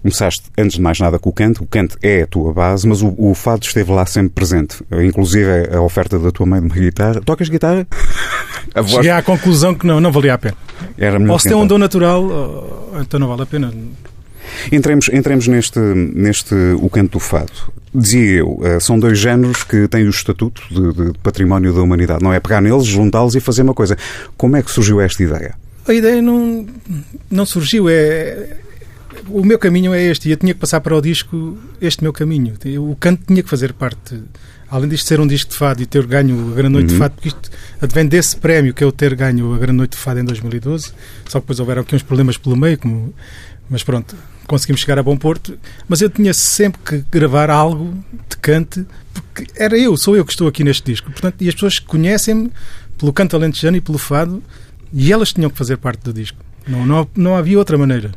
Começaste, 0.00 0.44
antes 0.56 0.76
de 0.76 0.82
mais 0.82 0.98
nada, 0.98 1.18
com 1.18 1.28
o 1.28 1.32
canto. 1.32 1.62
O 1.62 1.66
canto 1.66 1.98
é 2.02 2.22
a 2.22 2.26
tua 2.26 2.52
base, 2.54 2.88
mas 2.88 3.02
o, 3.02 3.14
o 3.18 3.34
fado 3.34 3.64
esteve 3.64 3.92
lá 3.92 4.06
sempre 4.06 4.30
presente. 4.30 4.78
Inclusive 4.90 5.68
a 5.74 5.80
oferta 5.82 6.18
da 6.18 6.30
tua 6.30 6.46
mãe 6.46 6.60
de 6.60 6.66
uma 6.66 6.74
guitarra. 6.74 7.20
Tocas 7.20 7.48
guitarra? 7.50 7.86
A 8.74 8.80
voz 8.80 8.94
Cheguei 8.94 9.10
à 9.10 9.22
conclusão 9.22 9.74
que 9.74 9.86
não, 9.86 10.00
não 10.00 10.10
valia 10.10 10.34
a 10.34 10.38
pena. 10.38 10.56
era 10.98 11.18
melhor 11.18 11.34
Ou 11.34 11.38
se 11.38 11.48
tem 11.48 11.56
um 11.56 11.66
dom 11.66 11.76
natural, 11.78 12.24
ou- 12.24 12.92
então 13.00 13.20
não 13.20 13.28
vale 13.28 13.42
a 13.42 13.46
pena. 13.46 13.72
Entremos, 14.72 15.08
entremos 15.12 15.46
neste, 15.48 15.78
neste 15.78 16.54
O 16.80 16.88
Canto 16.88 17.12
do 17.12 17.20
Fado. 17.20 17.52
Dizia 17.94 18.38
eu, 18.38 18.58
eh, 18.64 18.80
são 18.80 18.98
dois 18.98 19.18
géneros 19.18 19.62
que 19.62 19.86
têm 19.86 20.04
o 20.06 20.10
estatuto 20.10 20.62
de, 20.70 21.12
de 21.12 21.18
património 21.20 21.72
da 21.72 21.80
humanidade. 21.80 22.24
Não 22.24 22.32
é 22.32 22.40
pegar 22.40 22.60
neles, 22.60 22.84
juntá-los 22.86 23.36
e 23.36 23.40
fazer 23.40 23.62
uma 23.62 23.74
coisa. 23.74 23.96
Como 24.36 24.56
é 24.56 24.62
que 24.62 24.70
surgiu 24.70 25.00
esta 25.00 25.22
ideia? 25.22 25.54
A 25.86 25.92
ideia 25.94 26.20
não, 26.20 26.66
não 27.30 27.46
surgiu. 27.46 27.88
É, 27.88 28.56
o 29.28 29.44
meu 29.44 29.58
caminho 29.58 29.94
é 29.94 30.02
este. 30.02 30.28
E 30.28 30.32
eu 30.32 30.36
tinha 30.36 30.52
que 30.52 30.58
passar 30.60 30.80
para 30.80 30.96
o 30.96 31.00
disco 31.00 31.56
este 31.80 32.02
meu 32.02 32.12
caminho. 32.12 32.54
O 32.80 32.96
canto 32.96 33.22
tinha 33.26 33.42
que 33.42 33.48
fazer 33.48 33.72
parte. 33.72 34.20
Além 34.68 34.88
disto 34.88 35.06
ser 35.06 35.20
um 35.20 35.26
disco 35.26 35.52
de 35.52 35.56
fado 35.56 35.80
e 35.82 35.86
ter 35.86 36.04
ganho 36.04 36.50
a 36.52 36.56
Grande 36.56 36.72
Noite 36.72 36.86
Uhum. 36.88 36.92
de 36.94 36.98
Fado, 36.98 37.14
porque 37.14 37.28
isto 37.28 37.50
advém 37.80 38.06
desse 38.06 38.34
prémio 38.36 38.74
que 38.74 38.82
é 38.82 38.86
o 38.86 38.90
ter 38.90 39.14
ganho 39.14 39.54
a 39.54 39.58
Grande 39.58 39.76
Noite 39.76 39.92
de 39.92 39.98
Fado 39.98 40.18
em 40.18 40.24
2012. 40.24 40.86
Só 41.28 41.38
que 41.38 41.44
depois 41.44 41.60
houveram 41.60 41.82
aqui 41.82 41.94
uns 41.94 42.02
problemas 42.02 42.36
pelo 42.36 42.56
meio, 42.56 42.76
como, 42.78 43.14
mas 43.68 43.82
pronto, 43.82 44.16
conseguimos 44.46 44.80
chegar 44.80 44.98
a 44.98 45.02
bom 45.02 45.16
porto. 45.16 45.58
Mas 45.88 46.00
eu 46.00 46.10
tinha 46.10 46.32
sempre 46.34 46.80
que 46.82 47.04
gravar 47.10 47.50
algo 47.50 47.94
de 48.28 48.36
cante, 48.36 48.86
porque 49.12 49.46
era 49.56 49.76
eu, 49.78 49.96
sou 49.96 50.16
eu 50.16 50.24
que 50.24 50.32
estou 50.32 50.48
aqui 50.48 50.62
neste 50.64 50.84
disco. 50.84 51.10
Portanto, 51.10 51.42
e 51.42 51.48
as 51.48 51.54
pessoas 51.54 51.78
conhecem-me 51.78 52.50
pelo 52.98 53.12
canto 53.12 53.36
alentejano 53.36 53.76
e 53.76 53.80
pelo 53.80 53.98
fado, 53.98 54.42
e 54.92 55.12
elas 55.12 55.32
tinham 55.32 55.50
que 55.50 55.58
fazer 55.58 55.76
parte 55.76 56.02
do 56.02 56.12
disco. 56.12 56.38
Não, 56.66 56.86
não, 56.86 57.08
não 57.14 57.36
havia 57.36 57.58
outra 57.58 57.76
maneira. 57.76 58.12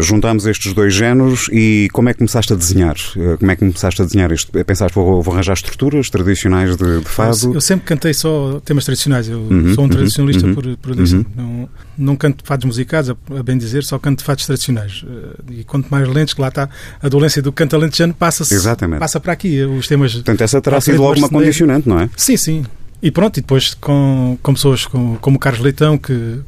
Juntámos 0.00 0.46
estes 0.46 0.72
dois 0.72 0.94
géneros 0.94 1.48
e 1.52 1.88
como 1.92 2.08
é 2.08 2.12
que 2.12 2.18
começaste 2.18 2.52
a 2.52 2.56
desenhar? 2.56 2.94
Eh, 3.16 3.36
Como 3.38 3.50
é 3.50 3.56
que 3.56 3.60
começaste 3.60 4.00
a 4.00 4.04
desenhar 4.04 4.30
isto? 4.30 4.52
Pensaste, 4.64 4.94
vou, 4.94 5.20
vou 5.22 5.34
arranjar 5.34 5.54
estruturas 5.54 6.08
tradicionais 6.08 6.76
de, 6.76 7.00
de 7.00 7.08
fado? 7.08 7.52
Eu 7.54 7.60
sempre 7.60 7.86
cantei 7.86 8.14
só 8.14 8.60
temas 8.64 8.84
tradicionais. 8.84 9.28
Eu 9.28 9.40
Uhum, 9.40 9.74
sou 9.74 9.84
um 9.84 9.86
uhum, 9.88 9.92
tradicionalista 9.92 10.46
uhum, 10.46 10.54
por, 10.54 10.76
por 10.76 10.96
uhum. 10.96 11.24
Não, 11.36 11.68
não 11.98 12.16
canto 12.16 12.44
fados 12.44 12.64
musicais, 12.64 13.10
a, 13.10 13.16
bem 13.42 13.58
dizer, 13.58 13.82
só 13.82 13.98
canto 13.98 14.22
fados 14.22 14.46
tradicionais. 14.46 15.04
Eh, 15.06 15.52
E 15.60 15.64
quanto 15.64 15.88
mais 15.90 16.06
lentos, 16.08 16.34
que 16.34 16.40
lá 16.40 16.48
está 16.48 16.68
a 17.02 17.08
dolência 17.08 17.42
do 17.42 17.50
canto 17.52 17.74
alentejano, 17.74 18.14
passa-se 18.14 18.54
Exatamente. 18.54 19.00
passa 19.00 19.18
para 19.18 19.32
aqui. 19.32 19.60
Os 19.64 19.88
temas. 19.88 20.12
Portanto, 20.14 20.40
essa 20.42 20.60
terá 20.60 20.80
sido 20.80 20.94
frente, 20.94 20.98
logo 21.00 21.12
uma 21.14 21.20
marceneiro. 21.22 21.44
condicionante, 21.46 21.88
não 21.88 21.98
é? 22.00 22.08
Sim, 22.16 22.36
sim. 22.36 22.64
E 23.02 23.10
pronto, 23.10 23.38
e 23.38 23.40
depois 23.40 23.74
com, 23.74 24.38
com 24.42 24.52
pessoas 24.54 24.84
como, 24.86 25.16
como 25.20 25.36
o 25.36 25.40
Carlos 25.40 25.62
Leitão, 25.62 25.96
que 25.98 26.38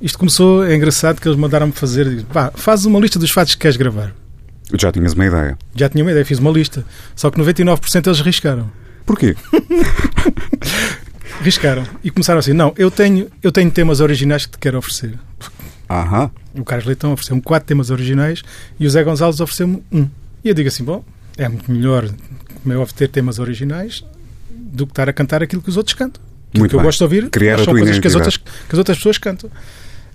isto 0.00 0.18
começou, 0.18 0.64
é 0.64 0.74
engraçado 0.74 1.20
que 1.20 1.28
eles 1.28 1.38
mandaram-me 1.38 1.72
fazer, 1.72 2.24
pá, 2.26 2.52
faz 2.54 2.84
uma 2.84 2.98
lista 3.00 3.18
dos 3.18 3.30
fados 3.30 3.54
que 3.54 3.60
queres 3.60 3.76
gravar. 3.76 4.14
Já 4.78 4.92
tinhas 4.92 5.14
uma 5.14 5.26
ideia. 5.26 5.58
Já 5.74 5.88
tinha 5.88 6.04
uma 6.04 6.10
ideia, 6.10 6.24
fiz 6.24 6.38
uma 6.38 6.50
lista. 6.50 6.84
Só 7.16 7.30
que 7.30 7.40
99% 7.40 8.06
eles 8.06 8.20
riscaram. 8.20 8.70
Porquê? 9.06 9.34
Riscaram. 11.40 11.86
E 12.02 12.10
começaram 12.10 12.38
assim, 12.40 12.52
não, 12.52 12.74
eu 12.76 12.90
tenho, 12.90 13.30
eu 13.42 13.52
tenho 13.52 13.70
temas 13.70 14.00
originais 14.00 14.44
que 14.44 14.52
te 14.52 14.58
quero 14.58 14.76
oferecer. 14.76 15.18
Aham. 15.88 16.30
O 16.54 16.64
Carlos 16.64 16.86
Leitão 16.86 17.12
ofereceu-me 17.12 17.40
quatro 17.40 17.66
temas 17.66 17.90
originais 17.90 18.42
e 18.78 18.86
o 18.86 18.90
Zé 18.90 19.02
Gonçalves 19.02 19.40
ofereceu-me 19.40 19.82
um. 19.90 20.08
E 20.44 20.48
eu 20.48 20.54
digo 20.54 20.68
assim, 20.68 20.84
bom, 20.84 21.04
é 21.36 21.48
muito 21.48 21.70
melhor, 21.70 22.08
como 22.62 22.74
é 22.74 22.76
óbvio, 22.76 22.94
ter 22.94 23.08
temas 23.08 23.38
originais 23.38 24.04
do 24.50 24.86
que 24.86 24.92
estar 24.92 25.08
a 25.08 25.12
cantar 25.12 25.42
aquilo 25.42 25.62
que 25.62 25.68
os 25.70 25.76
outros 25.76 25.94
cantam. 25.94 26.20
Aquilo 26.48 26.60
Muito 26.60 26.70
que 26.70 26.76
eu 26.76 26.80
bem. 26.80 26.86
gosto 26.86 26.98
de 26.98 27.04
ouvir 27.04 27.30
Criar 27.30 27.60
a 27.60 27.64
são 27.64 27.72
coisas 27.74 27.98
que 27.98 28.06
as, 28.06 28.14
outras, 28.14 28.36
que 28.36 28.44
as 28.72 28.78
outras 28.78 28.96
pessoas 28.98 29.18
cantam. 29.18 29.50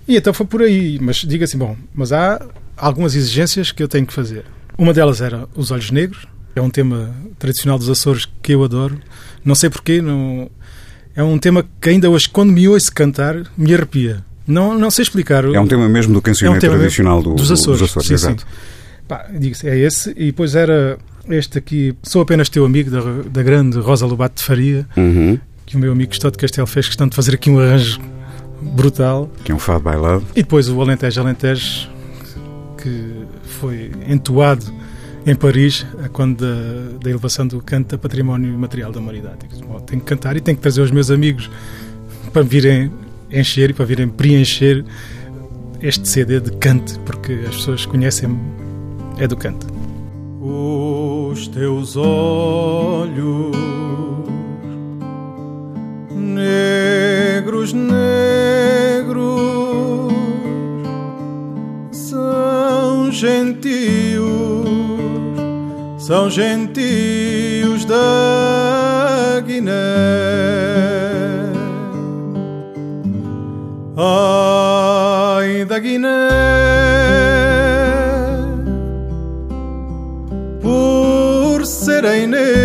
E 0.06 0.16
então 0.16 0.32
foi 0.34 0.46
por 0.46 0.62
aí. 0.62 0.98
Mas 1.00 1.16
diga 1.16 1.44
assim, 1.44 1.58
bom, 1.58 1.76
mas 1.94 2.12
há 2.12 2.40
algumas 2.76 3.14
exigências 3.14 3.72
que 3.72 3.82
eu 3.82 3.88
tenho 3.88 4.06
que 4.06 4.12
fazer. 4.12 4.44
Uma 4.76 4.92
delas 4.92 5.20
era 5.20 5.48
Os 5.54 5.70
Olhos 5.70 5.90
Negros. 5.90 6.26
É 6.56 6.60
um 6.60 6.70
tema 6.70 7.14
tradicional 7.38 7.78
dos 7.78 7.88
Açores 7.88 8.28
que 8.42 8.52
eu 8.52 8.62
adoro. 8.62 8.98
Não 9.44 9.54
sei 9.54 9.68
porquê, 9.70 10.00
não... 10.00 10.48
é 11.16 11.22
um 11.22 11.38
tema 11.38 11.64
que 11.80 11.88
ainda 11.90 12.08
hoje, 12.08 12.28
quando 12.28 12.52
me 12.52 12.68
ouço 12.68 12.92
cantar, 12.92 13.36
me 13.56 13.74
arrepia. 13.74 14.24
Não, 14.46 14.78
não 14.78 14.90
sei 14.90 15.02
explicar. 15.04 15.44
É 15.44 15.58
um 15.58 15.66
tema 15.66 15.88
mesmo 15.88 16.12
do 16.12 16.20
cancioneiro 16.22 16.60
tema 16.60 16.76
tradicional 16.76 17.22
do, 17.22 17.34
dos 17.34 17.48
do- 17.48 17.54
Açores. 17.54 17.90
sim, 17.90 18.14
exato. 18.14 18.42
sim. 18.42 18.46
Pá, 19.08 19.26
é 19.64 19.78
esse. 19.78 20.10
E 20.16 20.26
depois 20.26 20.54
era 20.54 20.98
este 21.28 21.58
aqui, 21.58 21.94
Sou 22.02 22.20
apenas 22.22 22.48
teu 22.48 22.64
amigo, 22.64 22.90
da, 22.90 23.00
da 23.30 23.42
grande 23.42 23.78
Rosa 23.78 24.06
Lobato 24.06 24.36
de 24.36 24.42
Faria, 24.44 24.86
Uhum. 24.96 25.38
que 25.66 25.76
o 25.76 25.78
meu 25.78 25.92
amigo 25.92 26.10
Custódio 26.10 26.36
de 26.36 26.42
Castelo 26.42 26.66
fez 26.66 26.86
questão 26.86 27.08
de 27.08 27.16
fazer 27.16 27.34
aqui 27.34 27.48
um 27.50 27.58
arranjo 27.58 27.98
brutal. 28.72 29.30
Que 29.44 29.52
é 29.52 29.54
um 29.54 29.58
fado 29.58 29.80
bailado. 29.80 30.24
E 30.32 30.42
depois 30.42 30.68
o 30.68 30.80
Alentejo 30.80 31.20
Alentejo, 31.20 31.90
que 32.80 33.24
foi 33.44 33.92
entoado 34.08 34.64
em 35.26 35.34
Paris, 35.34 35.86
a 36.02 36.08
quando 36.08 36.40
da, 36.40 36.98
da 36.98 37.10
elevação 37.10 37.46
do 37.46 37.60
canto 37.62 37.90
da 37.90 37.98
Património 37.98 38.56
Material 38.58 38.92
da 38.92 39.00
Humanidade. 39.00 39.38
Bom, 39.66 39.80
tenho 39.80 40.00
que 40.00 40.06
cantar 40.06 40.36
e 40.36 40.40
tenho 40.40 40.56
que 40.56 40.62
trazer 40.62 40.82
os 40.82 40.90
meus 40.90 41.10
amigos 41.10 41.50
para 42.32 42.42
virem 42.42 42.90
encher 43.30 43.70
e 43.70 43.72
para 43.72 43.84
virem 43.84 44.08
preencher 44.08 44.84
este 45.80 46.08
CD 46.08 46.40
de 46.40 46.50
canto, 46.52 46.98
porque 47.00 47.32
as 47.48 47.56
pessoas 47.56 47.86
conhecem-me, 47.86 48.38
é 49.18 49.26
do 49.26 49.36
canto. 49.36 49.66
Os 50.40 51.48
teus 51.48 51.96
olhos 51.96 53.54
negros, 57.72 57.72
negros 57.72 59.24
são 61.92 63.10
gentios, 63.10 64.68
são 65.98 66.28
gentios 66.28 67.84
da 67.84 69.40
Guiné. 69.46 69.72
Ai 73.96 75.64
da 75.64 75.78
Guiné, 75.78 76.08
por 80.60 81.64
serem 81.64 82.26
negros, 82.26 82.63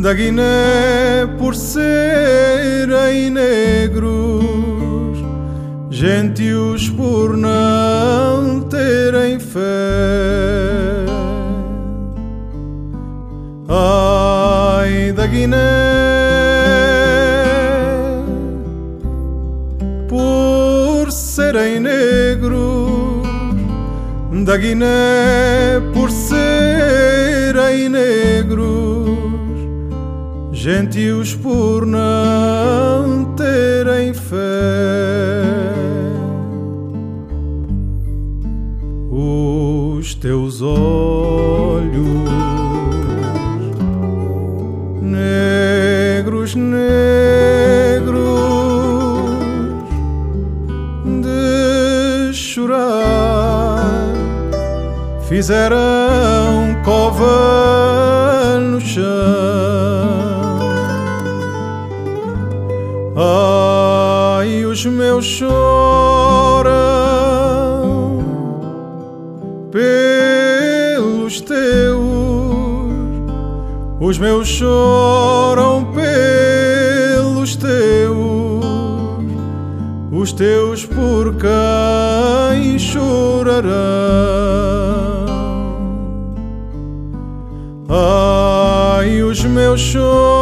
da 0.00 0.12
Guiné 0.12 1.26
por 1.38 1.54
serem 1.54 3.30
negros, 3.30 5.18
gentios 5.90 6.88
por 6.90 7.36
não 7.36 8.60
terem 8.62 9.38
fé. 9.38 9.60
Ai 13.68 15.12
da 15.12 15.26
Guiné, 15.26 15.56
por 20.08 21.10
serem 21.10 21.80
negros, 21.80 23.26
da 24.44 24.56
Guiné 24.56 25.80
por 25.92 26.10
serem 26.10 27.88
negros, 27.88 28.35
gentios 30.66 31.32
por 31.32 31.86
não 31.86 33.36
terem 33.36 34.12
fé. 34.12 34.36
Os 39.08 40.16
teus 40.16 40.60
olhos 40.62 41.94
negros, 45.00 46.56
negros 46.56 48.16
de 51.22 52.34
chorar 52.34 53.86
fizeram 55.28 55.95
Meus 64.86 65.24
choram 65.24 66.74
pelos 69.70 71.40
teus, 71.40 72.04
os 74.00 74.18
meus 74.18 74.46
choram 74.48 75.86
pelos 75.92 77.56
teus, 77.56 78.64
os 80.12 80.32
teus 80.32 80.86
por 80.86 81.34
quem 81.36 82.78
chorarão. 82.78 83.66
Ai, 87.88 89.22
os 89.22 89.44
meus 89.44 89.80
choram 89.80 90.35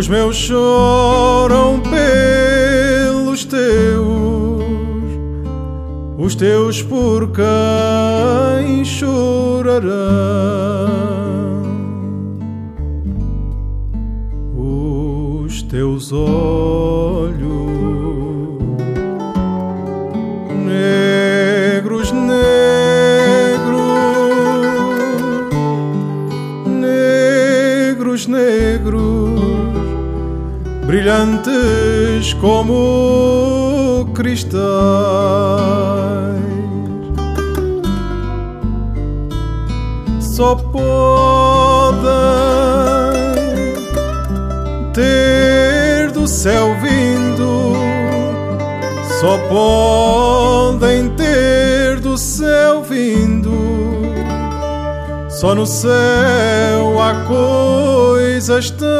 os 0.00 0.08
meus 0.08 0.34
choram 0.34 1.78
pelos 1.80 3.44
teus, 3.44 4.64
os 6.16 6.34
teus 6.34 6.80
por 6.82 7.30
quem 7.32 8.82
chorarão. 8.82 9.90
Os 14.56 15.60
teus 15.64 16.10
olhos 16.12 17.99
brilhantes 31.20 32.32
como 32.34 34.10
cristais. 34.14 34.60
Só 40.20 40.54
podem 40.54 40.80
ter 44.94 46.10
do 46.12 46.26
céu 46.26 46.74
vindo 46.80 47.70
só 49.20 49.36
podem 49.50 51.10
ter 51.10 52.00
do 52.00 52.16
céu 52.16 52.82
vindo. 52.82 53.50
Só 55.28 55.54
no 55.54 55.66
céu 55.66 55.90
há 56.98 57.26
coisas 57.26 58.70
tais. 58.70 58.90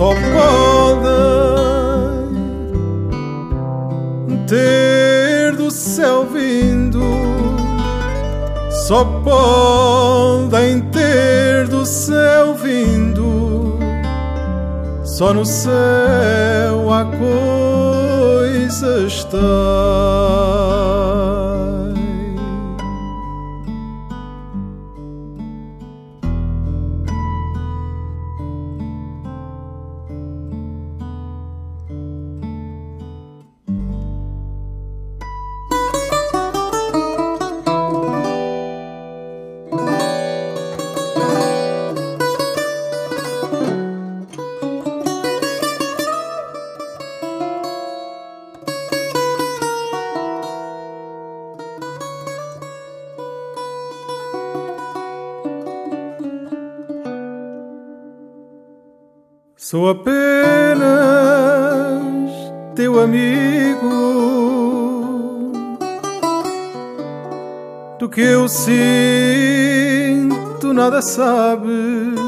Só 0.00 0.14
podem 0.14 1.12
ter 4.46 5.54
do 5.56 5.70
céu 5.70 6.24
vindo. 6.24 7.02
Só 8.86 9.04
podem 9.22 10.80
ter 10.90 11.68
do 11.68 11.84
céu 11.84 12.54
vindo. 12.54 13.78
Só 15.04 15.34
no 15.34 15.44
céu 15.44 16.90
há 16.90 17.04
coisas 18.38 19.24
tais. 19.24 20.79
Sou 59.70 59.88
apenas 59.88 60.82
teu 62.74 63.00
amigo. 63.00 63.88
Do 67.96 68.08
que 68.08 68.20
eu 68.20 68.48
sinto, 68.48 68.74
nada 70.74 71.00
sabes. 71.00 72.18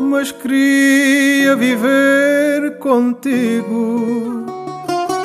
Mas 0.00 0.30
queria 0.30 1.56
viver 1.56 2.78
contigo 2.78 4.46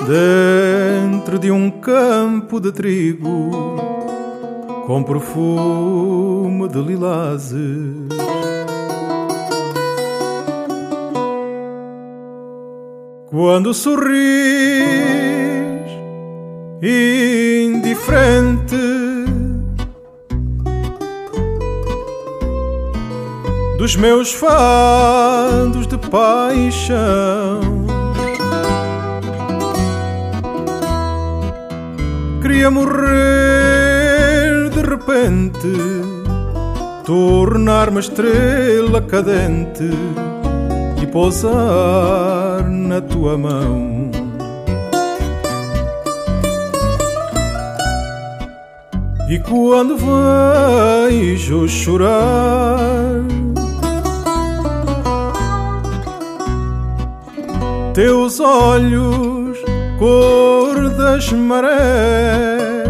dentro 0.07 1.37
de 1.37 1.51
um 1.51 1.69
campo 1.69 2.59
de 2.59 2.71
trigo 2.71 3.51
com 4.87 5.03
perfume 5.03 6.67
de 6.69 6.81
lilazes. 6.81 8.06
Quando 13.39 13.71
sorris, 13.71 14.17
indiferente, 16.81 18.75
dos 23.77 23.95
meus 23.95 24.33
fados 24.33 25.85
de 25.85 25.99
paixão. 25.99 27.61
Queria 32.41 32.71
morrer 32.71 33.11
de 34.71 34.81
repente, 34.81 35.77
tornar-me 37.05 37.99
estrela 37.99 38.99
cadente 38.99 39.91
e 40.99 41.05
pousar 41.05 42.46
na 42.87 43.01
tua 43.01 43.37
mão. 43.37 44.09
E 49.29 49.37
quando 49.39 49.97
vejo 49.97 51.67
chorar 51.67 52.97
teus 57.93 58.39
olhos, 58.39 59.57
cor 59.99 60.89
das 60.91 61.31
marés, 61.33 62.87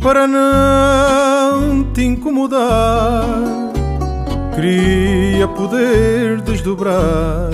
para 0.00 0.26
não 0.26 1.84
te 1.92 2.02
incomodar, 2.02 3.63
queria 4.54 5.48
poder 5.48 6.40
desdobrar 6.42 7.50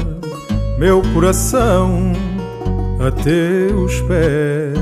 meu 0.79 1.03
coração 1.15 2.13
a 3.01 3.11
teus 3.11 4.01
pés. 4.03 4.79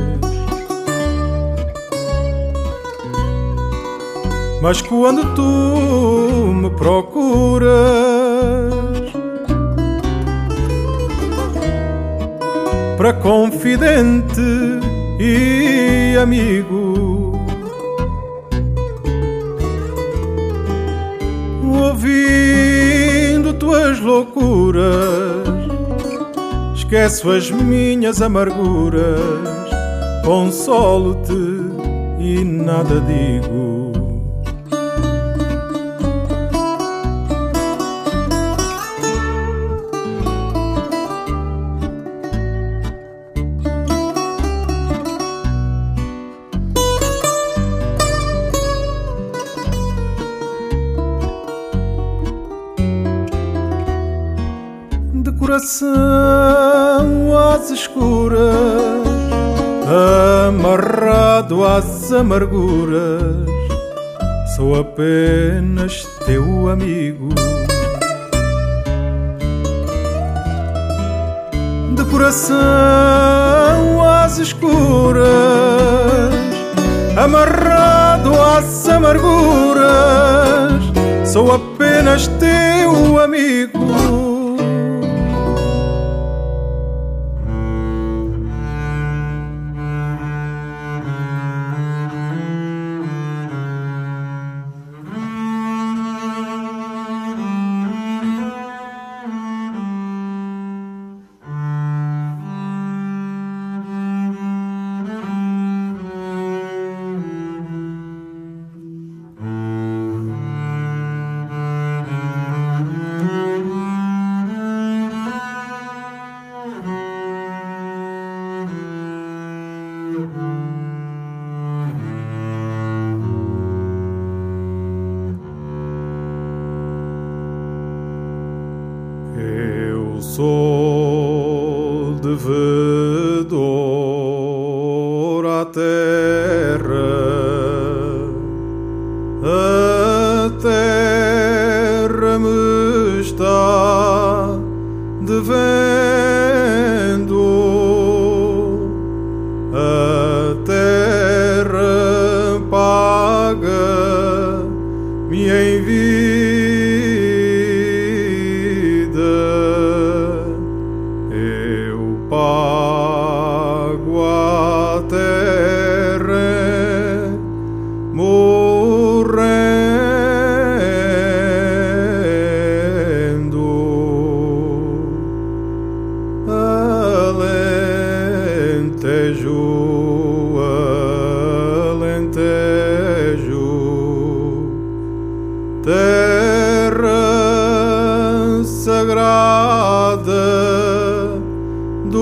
Mas 4.60 4.82
quando 4.82 5.34
tu 5.34 6.52
me 6.52 6.70
procuras, 6.70 7.68
para 12.96 13.12
confidente 13.12 14.40
e 15.20 16.16
amigo, 16.20 17.27
ouvindo 21.98 23.52
tuas 23.54 23.98
loucuras, 23.98 24.86
esqueço 26.76 27.28
as 27.30 27.50
minhas 27.50 28.22
amarguras, 28.22 29.18
consolo-te 30.24 31.32
e 32.20 32.44
nada 32.44 33.00
digo. 33.00 33.87
Coração 55.78 57.38
às 57.54 57.70
escuras, 57.70 58.40
amarrado 60.48 61.64
às 61.64 62.12
amarguras, 62.12 63.46
sou 64.56 64.78
apenas 64.78 66.04
teu 66.26 66.68
amigo. 66.68 67.28
De 71.94 72.04
coração 72.10 72.77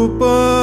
do 0.06 0.55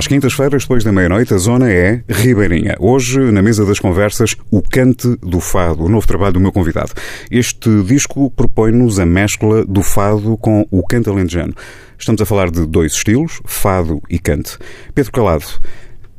Às 0.00 0.06
quintas-feiras, 0.06 0.62
depois 0.62 0.82
da 0.82 0.90
meia-noite, 0.90 1.34
a 1.34 1.36
zona 1.36 1.70
é 1.70 2.02
Ribeirinha. 2.08 2.74
Hoje, 2.80 3.20
na 3.30 3.42
mesa 3.42 3.66
das 3.66 3.78
conversas, 3.78 4.34
o 4.50 4.62
Cante 4.62 5.14
do 5.16 5.40
Fado, 5.40 5.84
o 5.84 5.90
novo 5.90 6.06
trabalho 6.06 6.32
do 6.32 6.40
meu 6.40 6.50
convidado. 6.50 6.92
Este 7.30 7.82
disco 7.82 8.30
propõe-nos 8.30 8.98
a 8.98 9.04
mescla 9.04 9.62
do 9.62 9.82
fado 9.82 10.38
com 10.38 10.66
o 10.70 10.82
canto 10.82 11.10
alentejano. 11.10 11.52
Estamos 11.98 12.18
a 12.22 12.24
falar 12.24 12.50
de 12.50 12.66
dois 12.66 12.92
estilos, 12.92 13.42
fado 13.44 14.00
e 14.08 14.18
cante. 14.18 14.56
Pedro 14.94 15.12
Calado, 15.12 15.44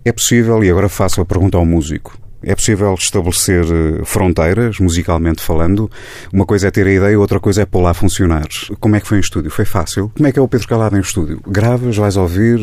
é 0.06 0.12
possível, 0.12 0.64
e 0.64 0.70
agora 0.70 0.88
faço 0.88 1.20
a 1.20 1.26
pergunta 1.26 1.58
ao 1.58 1.66
músico, 1.66 2.16
é 2.44 2.56
possível 2.56 2.94
estabelecer 2.94 3.64
eh, 3.66 4.06
fronteiras, 4.06 4.80
musicalmente 4.80 5.42
falando? 5.42 5.90
Uma 6.32 6.46
coisa 6.46 6.68
é 6.68 6.72
ter 6.72 6.88
a 6.88 6.92
ideia, 6.92 7.20
outra 7.20 7.40
coisa 7.40 7.62
é 7.62 7.66
pô-la 7.66 7.92
a 7.92 7.94
funcionar. 7.94 8.48
Como 8.80 8.96
é 8.96 9.00
que 9.00 9.08
foi 9.08 9.18
em 9.18 9.22
estúdio? 9.22 9.52
Foi 9.52 9.66
fácil? 9.66 10.12
Como 10.16 10.28
é 10.28 10.32
que 10.32 10.40
é 10.40 10.42
o 10.42 10.48
Pedro 10.48 10.68
Calado 10.68 10.98
em 10.98 11.02
estúdio? 11.02 11.42
Gravas, 11.48 11.98
vais 11.98 12.18
ouvir? 12.18 12.60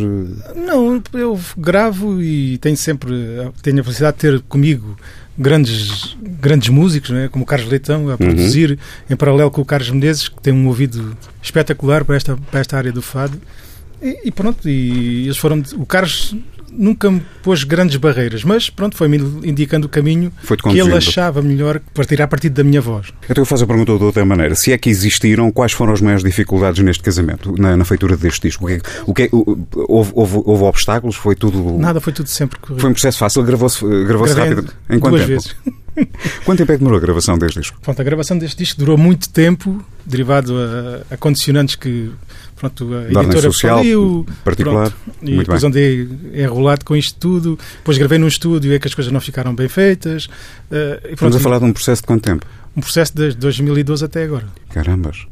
Não, 0.57 1.03
eu 1.13 1.39
gravo 1.57 2.21
e 2.23 2.59
tenho 2.59 2.77
sempre 2.77 3.13
tenho 3.63 3.81
a 3.81 3.85
felicidade 3.85 4.17
de 4.17 4.21
ter 4.21 4.41
comigo 4.43 4.97
grandes, 5.39 6.17
grandes 6.21 6.69
músicos, 6.69 7.11
não 7.11 7.19
é? 7.19 7.29
como 7.29 7.45
o 7.45 7.47
Carlos 7.47 7.71
Leitão, 7.71 8.11
a 8.11 8.19
produzir, 8.19 8.79
em 9.09 9.17
paralelo 9.17 9.51
com 9.51 9.61
o 9.61 9.65
Carlos 9.65 9.91
Menezes, 9.91 10.29
que 10.29 10.43
tem 10.43 10.53
um 10.53 10.67
ouvido 10.67 11.17
espetacular 11.41 12.05
para 12.05 12.17
esta, 12.17 12.37
para 12.37 12.61
esta 12.61 12.77
área 12.77 12.91
do 12.91 13.01
fado. 13.01 13.41
E, 14.03 14.23
e 14.25 14.31
pronto, 14.33 14.69
e 14.69 15.25
eles 15.25 15.37
foram. 15.37 15.63
O 15.77 15.87
Carlos 15.87 16.35
nunca 16.73 17.11
me 17.11 17.23
pôs 17.43 17.65
grandes 17.65 17.97
barreiras, 17.97 18.45
mas 18.45 18.71
pronto, 18.71 18.97
foi-me 18.97 19.17
indicando 19.45 19.87
o 19.87 19.91
caminho 19.91 20.33
que 20.71 20.79
ele 20.79 20.93
achava 20.95 21.43
melhor 21.43 21.81
partir 21.95 22.21
a 22.23 22.29
partir 22.29 22.49
da 22.51 22.63
minha 22.65 22.81
voz. 22.81 23.09
Então 23.29 23.43
eu 23.43 23.47
faço 23.47 23.65
a 23.65 23.67
pergunta 23.67 23.97
de 23.97 24.05
outra 24.05 24.25
maneira. 24.25 24.55
Se 24.55 24.73
é 24.73 24.79
que 24.79 24.89
existiram, 24.91 25.51
quais 25.51 25.73
foram 25.73 25.93
as 25.93 26.01
maiores 26.01 26.25
dificuldades 26.25 26.83
neste 26.83 27.03
casamento, 27.03 27.55
na, 27.59 27.77
na 27.77 27.85
feitura 27.85 28.17
deste 28.17 28.43
disco? 28.49 28.65
O 28.65 28.69
que, 28.69 28.75
é- 28.75 28.81
o 29.07 29.15
que, 29.15 29.23
é- 29.25 29.29
houve, 29.33 30.13
houve, 30.15 30.43
houve 30.45 30.65
obstáculos? 30.65 31.17
Foi 31.17 31.35
tudo... 31.35 31.79
Nada, 31.79 32.01
foi 32.01 32.13
tudo 32.13 32.29
sempre 32.29 32.59
corrido. 32.59 32.81
Foi 32.81 32.91
um 32.91 32.93
processo 32.93 33.19
fácil? 33.19 33.43
Gravou-se 33.43 33.85
gravou 34.05 34.27
rápido? 34.27 34.73
Em 34.91 34.99
quanto 34.99 35.17
duas 35.17 35.27
tempo? 35.27 35.43
vezes. 35.43 35.57
Quanto 36.45 36.59
tempo 36.59 36.71
é 36.71 36.75
que 36.77 36.79
demorou 36.79 36.99
a 36.99 37.01
gravação 37.01 37.37
deste 37.37 37.59
disco? 37.59 37.77
Pronto, 37.83 38.01
a 38.01 38.05
gravação 38.05 38.39
deste 38.39 38.57
disco 38.59 38.79
durou 38.79 38.97
muito 38.97 39.29
tempo, 39.31 39.85
derivado 40.07 40.55
a, 40.57 41.15
a 41.15 41.17
condicionantes 41.17 41.75
que 41.75 42.13
pronto, 42.59 42.85
a 42.85 42.87
De 42.87 42.95
ordem 43.07 43.23
editora 43.23 43.41
social, 43.43 43.77
faliu, 43.79 44.27
particular? 44.45 44.91
pronto, 44.91 45.17
e 45.23 45.37
depois 45.39 45.61
bem. 45.63 45.69
andei 45.71 46.09
enrolado 46.35 46.85
com 46.85 46.97
isto 46.97 47.19
tudo. 47.19 47.59
Depois 47.79 47.97
gravei 47.99 48.19
num 48.19 48.29
estúdio 48.29 48.73
e 48.73 48.75
é 48.75 48.79
que 48.79 48.89
as 48.89 48.95
coisas 48.95 49.13
não 49.13 49.21
ficaram 49.21 49.55
bem 49.55 49.69
feitas. 49.69 50.29
eh, 50.71 50.77
e 50.77 50.97
Estamos 51.13 51.17
pronto, 51.19 51.37
a 51.37 51.41
falar 51.41 51.59
de 51.59 51.65
um 51.65 51.73
processo 51.73 52.03
de 52.03 52.07
quanto 52.07 52.23
tempo? 52.23 52.47
um 52.77 52.81
processo 52.81 53.15
desde 53.17 53.39
2012 53.41 54.05
até 54.05 54.23
agora. 54.23 54.47
Carambas. 54.71 55.27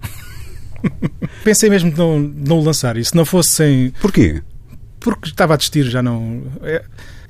Pensei 1.45 1.71
mesmo 1.71 1.91
de 1.91 1.99
não, 1.99 2.23
de 2.29 2.49
não 2.49 2.61
lançar. 2.61 2.97
E 2.97 3.05
se 3.05 3.15
não 3.15 3.25
fosse 3.25 3.51
sem. 3.51 3.91
Porquê? 4.01 4.43
Porque 5.01 5.29
estava 5.29 5.55
a 5.55 5.57
desistir, 5.57 5.85
já 5.85 6.03
não. 6.03 6.43
é- 6.63 6.83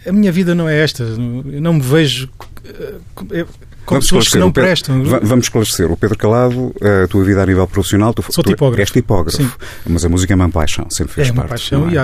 a 0.07 0.13
minha 0.13 0.31
vida 0.33 0.55
não 0.55 0.69
é 0.69 0.79
esta. 0.83 1.03
Eu 1.03 1.61
não 1.61 1.75
me 1.75 1.81
vejo 1.81 2.29
eh, 3.95 3.97
é- 3.97 3.99
Vamos 3.99 4.05
pessoas 4.07 4.25
que 4.25 4.29
esclarecer. 4.29 4.41
não 4.41 4.53
Pedro- 4.53 4.69
prestam. 4.69 5.05
Va- 5.05 5.21
Vamos 5.23 5.47
esclarecer. 5.47 5.91
O 5.91 5.97
Pedro 5.97 6.19
Calado, 6.19 6.75
a 7.05 7.07
tua 7.09 7.25
vida 7.25 7.43
a 7.43 7.47
nível 7.47 7.67
profissional, 7.67 8.13
tu, 8.13 8.25
Sou 8.31 8.43
tipógrafo. 8.45 8.81
és 8.81 8.91
tipógrafo. 8.91 9.37
Sim. 9.37 9.51
Mas 9.87 10.05
a 10.05 10.09
música 10.09 10.33
é 10.33 10.37
uma 10.37 10.49
paixão, 10.49 10.87
sempre 10.91 11.15
fez 11.15 11.29
É 11.29 11.33
uma 11.33 11.43
parte. 11.43 11.51
paixão 11.51 11.81
não 11.83 11.91
é? 11.91 11.95
e 11.95 11.99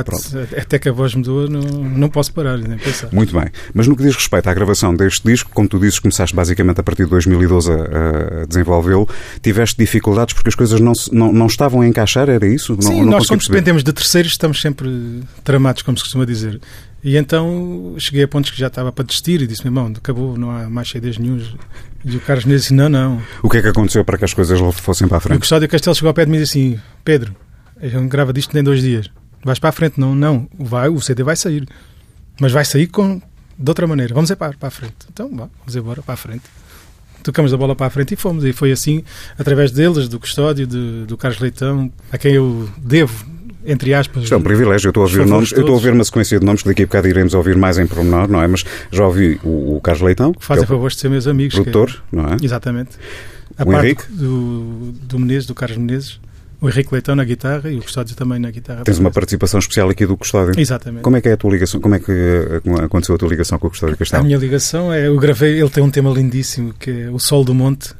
até 0.61 0.79
que 0.79 0.89
a 0.89 0.93
voz 0.93 1.15
mudou, 1.15 1.49
não, 1.49 1.61
não 1.61 2.09
posso 2.09 2.33
parar 2.33 2.57
nem 2.59 2.79
pensar. 2.79 3.09
Muito 3.13 3.33
bem. 3.39 3.49
Mas 3.75 3.87
no 3.89 3.97
que 3.97 4.03
diz 4.03 4.15
respeito 4.15 4.49
à 4.49 4.55
gravação 4.55 4.95
deste 4.95 5.23
disco, 5.27 5.51
como 5.53 5.69
tu 5.69 5.79
dizes, 5.79 5.99
começaste 5.99 6.35
basicamente 6.35 6.81
a 6.81 6.83
partir 6.83 7.05
de 7.05 7.11
2012 7.11 7.71
a, 7.71 8.43
a 8.43 8.47
desenvolvê-lo, 8.47 9.09
tiveste 9.43 9.77
dificuldades 9.77 10.35
porque 10.35 10.49
as 10.49 10.55
coisas 10.55 10.81
não, 10.81 10.93
não, 11.11 11.33
não 11.33 11.47
estavam 11.47 11.81
a 11.81 11.87
encaixar, 11.87 12.29
era 12.29 12.47
isso? 12.47 12.73
Não, 12.75 12.83
Sim, 12.83 12.99
não 13.01 13.13
nós 13.13 13.27
consegui 13.27 13.39
quando 13.47 13.49
dependemos 13.51 13.85
de 13.85 13.93
terceiros 13.93 14.33
estamos 14.33 14.61
sempre 14.61 15.23
tramados, 15.45 15.83
como 15.83 15.97
se 15.97 16.05
costuma 16.05 16.25
dizer. 16.25 16.61
E 17.05 17.17
então 17.17 17.95
cheguei 17.99 18.23
a 18.23 18.29
pontos 18.29 18.51
que 18.53 18.59
já 18.59 18.69
estava 18.69 18.93
para 18.93 19.05
desistir 19.05 19.43
e 19.43 19.47
disse, 19.47 19.63
meu 19.65 19.71
irmão, 19.71 19.93
acabou, 19.97 20.39
não 20.39 20.51
há 20.53 20.71
mais 20.71 20.89
CDs 20.89 21.19
nenhums. 21.19 21.55
E 22.05 22.17
o 22.17 22.21
Carlos 22.21 22.45
me 22.45 22.55
disse, 22.55 22.73
não, 22.73 22.89
não. 22.89 23.21
O 23.43 23.51
que 23.51 23.57
é 23.59 23.63
que 23.63 23.69
aconteceu 23.69 24.05
para 24.05 24.17
que 24.17 24.25
as 24.25 24.33
coisas 24.33 24.59
fossem 24.77 25.09
para 25.09 25.17
a 25.17 25.19
E 25.19 25.21
o 25.21 25.23
frente? 25.23 25.41
Custódio 25.41 25.69
Castelo 25.69 25.97
chegou 25.97 26.09
ao 26.09 26.15
pé 26.15 26.25
de 26.25 26.31
mim 26.31 26.37
e 26.37 26.41
disse 26.43 26.59
assim, 26.59 26.81
Pedro, 27.05 27.35
eu 27.81 28.07
grava 28.07 28.33
disto 28.33 28.53
nem 28.55 28.61
em 28.61 28.65
dois 28.65 28.81
dias. 28.83 29.11
Vais 29.45 29.59
para 29.59 29.71
a 29.71 29.73
frente? 29.73 29.99
Não, 29.99 30.15
não. 30.15 30.49
Vai, 30.57 30.89
o 30.89 31.01
CD 31.01 31.25
vai 31.25 31.35
sair. 31.35 31.67
Mas 32.41 32.53
vai 32.53 32.65
sair 32.65 32.87
com, 32.87 33.21
de 33.59 33.71
outra 33.71 33.85
maneira. 33.89 34.15
Vamos 34.15 34.31
é 34.31 34.37
para, 34.37 34.53
para 34.57 34.69
a 34.69 34.71
frente. 34.71 34.95
Então, 35.13 35.29
vá, 35.31 35.49
vamos 35.59 35.75
embora 35.75 36.01
para 36.03 36.15
a 36.15 36.17
frente. 36.17 36.45
Tocamos 37.25 37.53
a 37.53 37.57
bola 37.57 37.75
para 37.75 37.87
a 37.87 37.91
frente 37.91 38.15
e 38.15 38.17
fomos. 38.17 38.45
E 38.45 38.53
foi 38.53 38.71
assim, 38.71 39.03
através 39.37 39.73
deles, 39.73 40.09
do 40.09 40.21
Custódio, 40.21 40.67
de- 40.69 41.05
do 41.07 41.17
Carlos 41.17 41.41
Leitão, 41.41 41.91
a 42.13 42.19
quem 42.19 42.35
eu 42.35 42.69
devo, 42.79 43.27
entre 43.65 43.95
aspas... 43.95 44.25
Isto 44.25 44.35
é 44.35 44.37
um 44.37 44.43
privilégio. 44.43 44.89
Eu 44.89 44.91
estou 44.91 45.03
a 45.03 45.07
ouvir 45.07 45.27
nomes, 45.27 45.53
eu 45.53 45.61
estou 45.61 45.73
a 45.73 45.77
ouvir 45.77 45.93
uma 45.93 46.05
sequência 46.05 46.39
de 46.41 46.45
nomes 46.47 46.63
que 46.63 46.69
daqui 46.69 46.83
a 46.83 46.87
bocado 46.87 47.09
iremos 47.09 47.35
ouvir 47.35 47.57
mais 47.57 47.79
em 47.79 47.87
pormenor, 47.87 48.29
não 48.29 48.43
é? 48.43 48.47
Mas 48.47 48.65
já 48.91 49.07
ouvi 49.07 49.39
o, 49.45 49.77
o 49.77 49.81
Carlos 49.81 50.03
Leitão, 50.03 50.33
que 50.33 50.45
fazem 50.45 50.65
é 50.65 50.67
favor 50.67 50.91
de 50.91 50.99
ser 50.99 51.09
meus 51.09 51.27
amigos. 51.27 51.55
é- 51.59 51.63
produtor, 51.63 52.03
não 52.11 52.27
é? 52.33 52.37
Exatamente. 52.43 52.91
A 53.59 53.63
O 53.63 53.67
parte 53.67 53.85
Henrique? 53.87 54.05
do, 54.13 54.93
do 55.03 55.19
Menezes, 55.19 55.47
do 55.47 55.55
Carlos 55.55 55.77
Menezes, 55.79 56.21
o 56.61 56.69
Henrique 56.69 56.91
Leitão 56.93 57.15
na 57.17 57.25
guitarra 57.25 57.71
e 57.71 57.79
o 57.79 57.83
Custódio 57.83 58.15
também 58.17 58.39
na 58.39 58.51
guitarra. 58.51 58.85
Tens 58.85 58.99
uma 58.99 59.11
participação 59.11 59.59
especial 59.59 59.91
aqui 59.91 60.07
do 60.07 60.17
Custódio. 60.17 60.59
Exatamente. 60.59 61.03
Como 61.03 61.17
é 61.17 61.21
que 61.21 61.29
é 61.29 61.33
a 61.33 61.37
tua 61.37 61.51
ligação? 61.51 61.81
Como 61.81 61.95
é 61.95 61.99
que 61.99 62.13
aconteceu 62.85 63.15
a 63.15 63.19
tua 63.19 63.29
ligação 63.29 63.59
com 63.59 63.67
o 63.67 63.71
Custódio 63.71 63.95
A 63.95 63.99
Castelo? 63.99 64.25
minha 64.25 64.39
ligação 64.39 64.93
é, 64.93 65.07
eu 65.09 65.17
gravei, 65.19 65.61
ele 65.61 65.69
tem 65.71 65.83
um 65.83 65.91
tema 65.91 66.11
lindíssimo 66.11 66.73
que 66.79 66.91
é 66.91 67.11
O 67.11 67.19
Sol 67.19 67.45
do 67.45 67.53
Monte, 67.53 67.91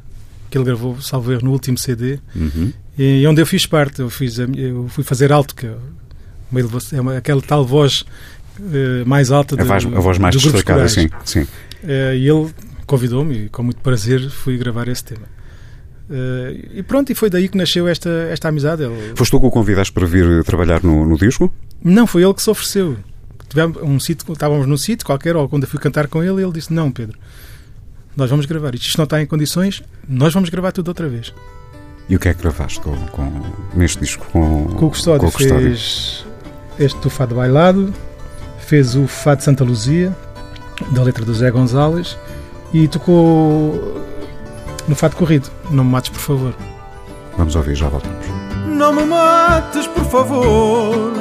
que 0.49 0.57
ele 0.57 0.65
gravou, 0.65 0.99
salvo 1.01 1.31
erro, 1.33 1.41
no 1.43 1.51
último 1.51 1.77
CD, 1.77 2.19
Uhum. 2.35 2.71
E 2.97 3.25
onde 3.27 3.41
eu 3.41 3.45
fiz 3.45 3.65
parte, 3.65 3.99
eu, 4.01 4.09
fiz 4.09 4.37
eu 4.39 4.87
fui 4.89 5.03
fazer 5.03 5.31
alto, 5.31 5.55
que 5.55 5.65
é, 5.65 5.75
uma 6.51 6.59
elevação- 6.59 6.97
é 6.97 7.01
uma- 7.01 7.17
aquela 7.17 7.41
tal 7.41 7.65
voz 7.65 8.05
eh, 8.71 9.03
mais 9.05 9.31
alta 9.31 9.59
A 9.59 9.63
voz, 9.63 9.83
do- 9.85 9.97
a 9.97 9.99
voz 9.99 10.17
mais 10.19 10.35
do 10.35 10.41
destacada, 10.41 10.87
sim. 10.87 11.09
sim. 11.25 11.47
Eh, 11.83 12.17
e 12.17 12.29
ele 12.29 12.51
convidou-me 12.85 13.45
e 13.45 13.49
com 13.49 13.63
muito 13.63 13.81
prazer 13.81 14.29
fui 14.29 14.57
gravar 14.57 14.87
esse 14.87 15.03
tema. 15.03 15.25
Eh, 16.09 16.65
e 16.75 16.83
pronto, 16.83 17.11
e 17.11 17.15
foi 17.15 17.29
daí 17.29 17.47
que 17.49 17.57
nasceu 17.57 17.87
esta, 17.87 18.09
esta 18.29 18.49
amizade. 18.49 18.83
Ele- 18.83 19.13
Foste 19.15 19.31
tu 19.31 19.39
que 19.39 19.45
o 19.47 19.51
convidaste 19.51 19.91
para 19.91 20.05
vir 20.05 20.43
trabalhar 20.43 20.83
no, 20.83 21.05
no 21.05 21.17
disco? 21.17 21.51
Não, 21.83 22.05
foi 22.05 22.23
ele 22.23 22.33
que 22.33 22.41
se 22.41 22.49
ofereceu. 22.49 22.97
Tivemos 23.49 23.77
um 23.81 23.99
sítio, 23.99 24.31
estávamos 24.33 24.67
num 24.67 24.77
sítio 24.77 25.05
qualquer, 25.05 25.35
ou 25.35 25.47
quando 25.49 25.63
eu 25.63 25.69
fui 25.69 25.79
cantar 25.79 26.07
com 26.07 26.23
ele, 26.23 26.41
ele 26.43 26.51
disse: 26.51 26.71
Não, 26.73 26.91
Pedro, 26.91 27.17
nós 28.15 28.29
vamos 28.29 28.45
gravar. 28.45 28.73
Isto 28.75 28.97
não 28.97 29.03
está 29.05 29.21
em 29.21 29.25
condições, 29.25 29.81
nós 30.07 30.33
vamos 30.33 30.49
gravar 30.49 30.71
tudo 30.71 30.87
outra 30.89 31.07
vez. 31.09 31.33
E 32.09 32.15
o 32.15 32.19
que 32.19 32.27
é 32.29 32.33
que 32.33 32.41
gravaste 32.41 32.79
com, 32.81 32.95
com- 33.07 33.41
neste 33.73 33.99
disco? 33.99 34.25
Com, 34.31 34.65
Com 34.65 34.85
o 34.85 34.89
Custódio, 34.89 35.21
com 35.21 35.27
o 35.27 35.31
Custódio? 35.31 35.61
fez 35.69 36.25
este 36.79 36.99
do 36.99 37.09
Fado 37.09 37.35
Bailado, 37.35 37.93
fez 38.59 38.95
o 38.95 39.07
Fado 39.07 39.37
de 39.37 39.43
Santa 39.45 39.63
Luzia, 39.63 40.15
da 40.91 41.01
letra 41.03 41.23
do 41.23 41.33
Zé 41.33 41.49
Gonzalez, 41.49 42.17
e 42.73 42.87
tocou 42.87 44.01
no 44.87 44.95
Fado 44.95 45.15
Corrido. 45.15 45.49
Não 45.71 45.83
me 45.83 45.91
mates, 45.91 46.09
por 46.09 46.19
favor. 46.19 46.53
Vamos 47.37 47.55
ouvir, 47.55 47.75
já 47.75 47.87
voltamos. 47.87 48.25
Não 48.67 48.91
me 48.93 49.05
mates, 49.05 49.87
por 49.87 50.03
favor. 50.05 51.13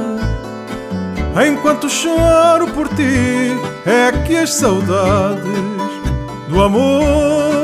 Enquanto 1.47 1.89
choro 1.89 2.67
por 2.75 2.89
ti, 2.89 3.53
é 3.87 4.13
que 4.27 4.37
as 4.37 4.53
saudades 4.55 5.43
do 6.49 6.61
amor 6.63 7.62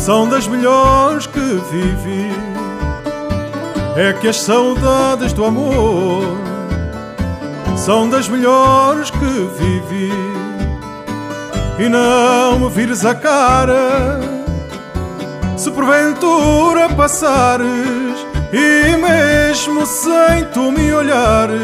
são 0.00 0.26
das 0.26 0.48
melhores 0.48 1.26
que 1.26 1.38
vivi. 1.38 2.32
É 3.96 4.14
que 4.14 4.28
as 4.28 4.40
saudades 4.40 5.34
do 5.34 5.44
amor 5.44 6.38
são 7.76 8.08
das 8.08 8.26
melhores 8.26 9.10
que 9.10 9.18
vivi. 9.18 10.10
E 11.78 11.88
não 11.88 12.58
me 12.58 12.70
vires 12.70 13.04
a 13.04 13.14
cara 13.14 14.20
se 15.56 15.70
porventura 15.70 16.88
passares 16.96 18.26
e 18.52 18.96
mesmo 18.96 19.84
sem 19.84 20.44
tu 20.54 20.72
me 20.72 20.90
olhares, 20.92 21.60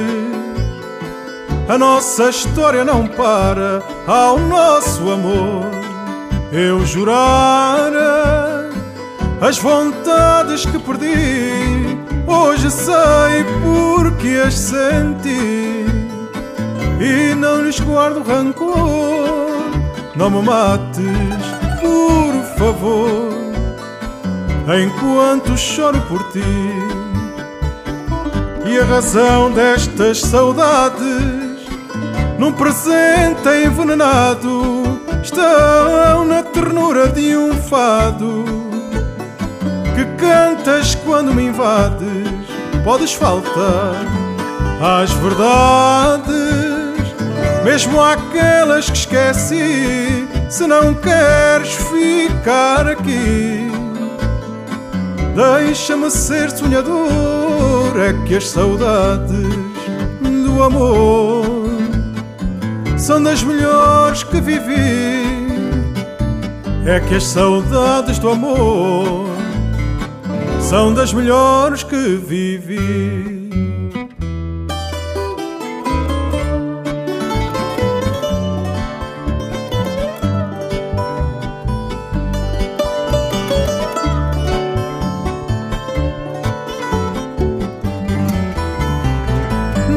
a 1.66 1.78
nossa 1.78 2.28
história 2.28 2.84
não 2.84 3.06
para 3.06 3.82
ao 4.06 4.38
nosso 4.38 5.10
amor. 5.10 5.85
Eu 6.58 6.86
jurara 6.86 8.70
as 9.42 9.58
vontades 9.58 10.64
que 10.64 10.78
perdi, 10.78 11.98
hoje 12.26 12.70
sei 12.70 13.44
porque 13.62 14.42
as 14.46 14.54
senti 14.54 15.84
e 16.98 17.34
não 17.34 17.62
lhes 17.62 17.78
guardo 17.78 18.22
rancor. 18.22 19.36
Não 20.16 20.30
me 20.30 20.40
mates, 20.40 21.44
por 21.78 22.56
favor 22.56 23.36
enquanto 24.74 25.58
choro 25.58 26.00
por 26.08 26.22
ti. 26.32 26.40
E 28.64 28.78
a 28.78 28.84
razão 28.84 29.50
destas 29.50 30.22
saudades, 30.22 31.68
num 32.38 32.52
presente 32.52 33.46
envenenado, 33.64 34.75
estão 35.26 36.24
na 36.24 36.42
ternura 36.42 37.08
de 37.08 37.36
um 37.36 37.52
fado 37.54 38.44
que 39.94 40.04
cantas 40.16 40.94
quando 40.94 41.34
me 41.34 41.46
invades. 41.46 42.46
Podes 42.84 43.12
faltar 43.12 43.94
às 44.80 45.10
verdades, 45.14 46.32
mesmo 47.64 48.00
àquelas 48.00 48.88
que 48.88 48.98
esqueci. 48.98 50.28
Se 50.48 50.64
não 50.66 50.94
queres 50.94 51.74
ficar 51.74 52.86
aqui. 52.86 53.68
Deixa-me 55.34 56.08
ser 56.08 56.50
sonhador, 56.52 57.98
é 57.98 58.12
que 58.24 58.36
as 58.36 58.48
saudades 58.48 59.48
do 60.20 60.62
amor 60.62 61.45
são 63.06 63.22
das 63.22 63.40
melhores 63.40 64.24
que 64.24 64.40
vivi. 64.40 65.22
É 66.84 66.98
que 66.98 67.14
as 67.14 67.22
saudades 67.22 68.18
do 68.18 68.30
amor 68.30 69.28
são 70.60 70.92
das 70.92 71.12
melhores 71.12 71.84
que 71.84 72.16
vivi. 72.16 73.36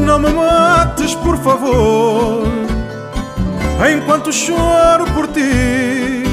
Não 0.05 0.19
me 0.19 0.29
mates, 0.31 1.15
por 1.15 1.37
favor, 1.37 2.48
enquanto 4.19 4.33
choro 4.33 5.05
por 5.13 5.27
ti. 5.27 6.23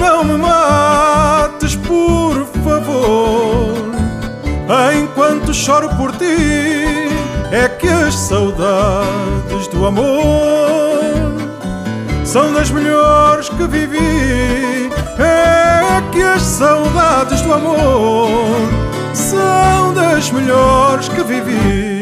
Não 0.00 0.24
me 0.24 0.36
mates, 0.38 1.76
por 1.76 2.46
favor, 2.64 3.92
enquanto 4.96 5.52
choro 5.52 5.90
por 5.90 6.12
ti. 6.12 7.08
É 7.52 7.68
que 7.68 7.86
as 7.86 8.14
saudades 8.14 9.68
do 9.68 9.86
amor 9.86 10.14
são 12.24 12.52
das 12.52 12.70
melhores 12.70 13.48
que 13.50 13.66
vivi. 13.66 14.90
É 15.18 16.02
que 16.10 16.22
as 16.22 16.42
saudades 16.42 17.42
do 17.42 17.52
amor 17.52 18.56
são 19.12 19.92
das 19.92 20.30
melhores 20.30 21.08
que 21.10 21.22
vivi. 21.22 21.93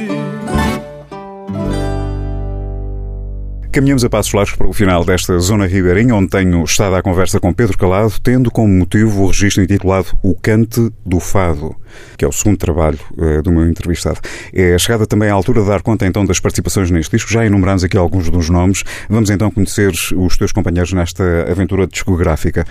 Caminhamos 3.73 4.05
a 4.05 4.11
passos 4.11 4.35
largos 4.35 4.55
para 4.55 4.67
o 4.67 4.73
final 4.75 5.03
desta 5.03 5.39
Zona 5.39 5.67
Ribeirinha, 5.67 6.15
onde 6.15 6.29
tenho 6.29 6.63
estado 6.63 6.95
à 6.95 7.03
conversa 7.03 7.41
com 7.41 7.55
Pedro 7.55 7.79
Calado, 7.79 8.13
tendo 8.23 8.51
como 8.51 8.69
motivo 8.69 9.23
o 9.23 9.29
registro 9.29 9.63
intitulado 9.63 10.09
O 10.23 10.35
Cante 10.35 10.91
do 11.07 11.19
Fado, 11.19 11.75
que 12.19 12.23
é 12.23 12.29
o 12.29 12.33
segundo 12.33 12.59
trabalho 12.59 12.99
eh, 13.19 13.41
do 13.41 13.51
meu 13.51 13.67
entrevistado. 13.67 14.21
É 14.53 14.77
chegada 14.77 15.07
também 15.07 15.31
à 15.31 15.33
altura 15.33 15.63
de 15.63 15.69
dar 15.69 15.81
conta 15.81 16.07
então 16.07 16.27
das 16.27 16.39
participações 16.39 16.91
neste 16.91 17.17
disco. 17.17 17.33
Já 17.33 17.47
enumeramos 17.47 17.83
aqui 17.83 17.97
alguns 17.97 18.29
dos 18.29 18.51
nomes. 18.51 18.85
Vamos 19.09 19.31
então 19.31 19.51
conhecer 19.51 19.91
os 19.91 20.37
teus 20.37 20.53
companheiros 20.53 20.93
nesta 20.93 21.51
aventura 21.51 21.87
discográfica. 21.87 22.67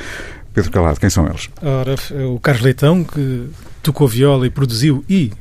Pedro 0.53 0.69
Calado, 0.69 0.99
quem 0.99 1.09
são 1.09 1.25
eles? 1.25 1.49
Ora, 1.63 1.95
o 2.31 2.39
Carlos 2.39 2.63
Leitão, 2.63 3.03
que 3.03 3.49
tocou 3.81 4.07
viola 4.07 4.45
e 4.45 4.51
produziu, 4.51 5.03
e 5.09 5.31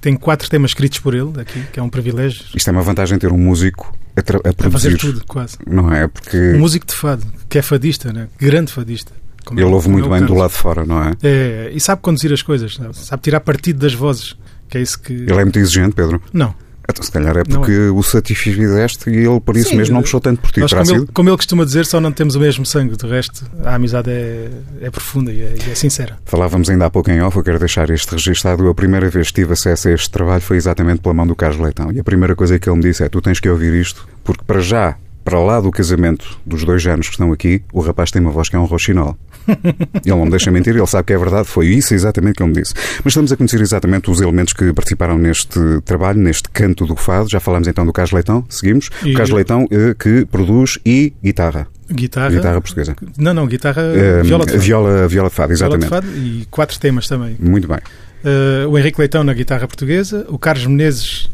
tem 0.00 0.16
quatro 0.16 0.48
temas 0.48 0.70
escritos 0.70 0.98
por 0.98 1.14
ele, 1.14 1.38
aqui, 1.38 1.62
que 1.70 1.78
é 1.78 1.82
um 1.82 1.90
privilégio. 1.90 2.42
Isto 2.56 2.70
é 2.70 2.72
uma 2.72 2.82
vantagem 2.82 3.18
ter 3.18 3.30
um 3.30 3.38
músico 3.38 3.99
a, 4.20 4.22
tra- 4.22 4.38
a 4.38 4.52
produzir. 4.52 4.70
fazer 4.92 4.98
tudo, 4.98 5.24
quase. 5.26 5.56
Não 5.66 5.92
é? 5.92 6.06
Porque 6.08 6.36
Um 6.54 6.60
músico 6.60 6.86
de 6.86 6.94
fado, 6.94 7.26
que 7.48 7.58
é 7.58 7.62
fadista, 7.62 8.12
né? 8.12 8.28
grande 8.38 8.72
fadista. 8.72 9.12
ele 9.52 9.64
ouve 9.64 9.88
muito 9.88 10.06
é 10.06 10.10
bem 10.10 10.18
do 10.20 10.26
Carlos. 10.26 10.38
lado 10.38 10.50
de 10.52 10.56
fora, 10.56 10.84
não 10.86 11.02
é? 11.02 11.12
É, 11.22 11.70
e 11.74 11.80
sabe 11.80 12.00
conduzir 12.02 12.32
as 12.32 12.42
coisas, 12.42 12.74
sabe? 12.74 12.96
sabe 12.96 13.22
tirar 13.22 13.40
partido 13.40 13.78
das 13.80 13.92
vozes, 13.94 14.36
que 14.68 14.78
é 14.78 14.80
isso 14.82 15.00
que... 15.00 15.12
Ele 15.12 15.32
é 15.32 15.44
muito 15.44 15.58
exigente, 15.58 15.92
Pedro. 15.94 16.22
Não, 16.32 16.54
Então, 16.90 17.04
se 17.04 17.12
calhar 17.12 17.36
é 17.36 17.44
porque 17.44 17.88
o 17.88 18.02
satisfizeste 18.02 19.10
e 19.10 19.16
ele 19.16 19.40
por 19.40 19.56
isso 19.56 19.70
Sim, 19.70 19.76
mesmo 19.76 19.94
não 19.94 20.02
puxou 20.02 20.20
tanto 20.20 20.40
por 20.40 20.50
ti. 20.50 20.60
Terá 20.66 20.84
como 20.84 20.96
ele, 20.96 21.06
como 21.12 21.28
ele 21.28 21.36
costuma 21.36 21.64
dizer, 21.64 21.86
só 21.86 22.00
não 22.00 22.12
temos 22.12 22.34
o 22.34 22.40
mesmo 22.40 22.66
sangue, 22.66 22.96
de 22.96 23.06
resto 23.06 23.44
a 23.64 23.74
amizade 23.74 24.10
é, 24.10 24.50
é 24.80 24.90
profunda 24.90 25.32
e 25.32 25.40
é, 25.40 25.54
e 25.66 25.70
é 25.70 25.74
sincera. 25.74 26.18
Falávamos 26.24 26.68
ainda 26.68 26.86
há 26.86 26.90
pouco 26.90 27.10
em 27.10 27.20
off, 27.20 27.36
eu 27.36 27.42
quero 27.42 27.58
deixar 27.58 27.88
este 27.90 28.12
registado. 28.12 28.68
A 28.68 28.74
primeira 28.74 29.08
vez 29.08 29.28
que 29.28 29.34
tive 29.34 29.52
acesso 29.52 29.88
a 29.88 29.92
este 29.92 30.10
trabalho 30.10 30.40
foi 30.40 30.56
exatamente 30.56 31.00
pela 31.00 31.14
mão 31.14 31.26
do 31.26 31.34
Carlos 31.34 31.60
Leitão. 31.60 31.92
E 31.92 32.00
a 32.00 32.04
primeira 32.04 32.34
coisa 32.34 32.58
que 32.58 32.68
ele 32.68 32.76
me 32.76 32.82
disse 32.82 33.02
é: 33.02 33.08
tu 33.08 33.20
tens 33.20 33.40
que 33.40 33.48
ouvir 33.48 33.72
isto, 33.74 34.06
porque 34.24 34.44
para 34.44 34.60
já, 34.60 34.96
para 35.24 35.38
lá 35.38 35.60
do 35.60 35.70
casamento 35.70 36.38
dos 36.44 36.64
dois 36.64 36.86
anos 36.86 37.06
que 37.06 37.14
estão 37.14 37.32
aqui, 37.32 37.62
o 37.72 37.80
rapaz 37.80 38.10
tem 38.10 38.20
uma 38.20 38.30
voz 38.30 38.48
que 38.48 38.56
é 38.56 38.58
um 38.58 38.64
roxinol. 38.64 39.16
Ele 39.48 40.00
não 40.06 40.24
me 40.24 40.30
deixa 40.30 40.50
mentir, 40.50 40.76
ele 40.76 40.86
sabe 40.86 41.04
que 41.06 41.12
é 41.12 41.18
verdade, 41.18 41.48
foi 41.48 41.66
isso 41.66 41.94
exatamente 41.94 42.36
que 42.36 42.42
ele 42.42 42.50
me 42.52 42.60
disse. 42.62 42.74
Mas 43.04 43.12
estamos 43.12 43.32
a 43.32 43.36
conhecer 43.36 43.60
exatamente 43.60 44.10
os 44.10 44.20
elementos 44.20 44.52
que 44.52 44.72
participaram 44.72 45.18
neste 45.18 45.58
trabalho, 45.84 46.18
neste 46.18 46.48
canto 46.50 46.86
do 46.86 46.96
fado. 46.96 47.28
Já 47.28 47.40
falámos 47.40 47.66
então 47.68 47.84
do 47.86 47.92
Carlos 47.92 48.12
Leitão, 48.12 48.44
seguimos. 48.48 48.90
E- 49.04 49.10
O 49.10 49.14
Carlos 49.14 49.30
Leitão 49.30 49.66
eh, 49.70 49.94
que 49.98 50.24
produz 50.26 50.78
e 50.84 51.12
guitarra. 51.22 51.66
Guitarra... 51.90 52.30
Guitarra 52.30 52.60
portuguesa. 52.60 52.94
Não, 53.18 53.34
não, 53.34 53.46
guitarra... 53.46 53.82
Eh, 53.82 54.22
viola 54.22 54.44
de 54.46 54.52
fado. 54.52 54.62
viola, 54.62 55.08
viola 55.08 55.28
de 55.28 55.34
fado, 55.34 55.54
Viola 55.56 55.78
de 55.78 55.84
exatamente. 55.84 55.88
fado 56.14 56.26
e 56.26 56.46
quatro 56.50 56.78
temas 56.78 57.08
também. 57.08 57.36
Muito 57.40 57.66
bem. 57.66 57.78
Uh, 58.22 58.68
o 58.68 58.78
Henrique 58.78 58.98
Leitão 59.00 59.24
na 59.24 59.32
guitarra 59.32 59.66
portuguesa, 59.66 60.26
o 60.28 60.38
Carlos 60.38 60.66
Menezes 60.66 61.30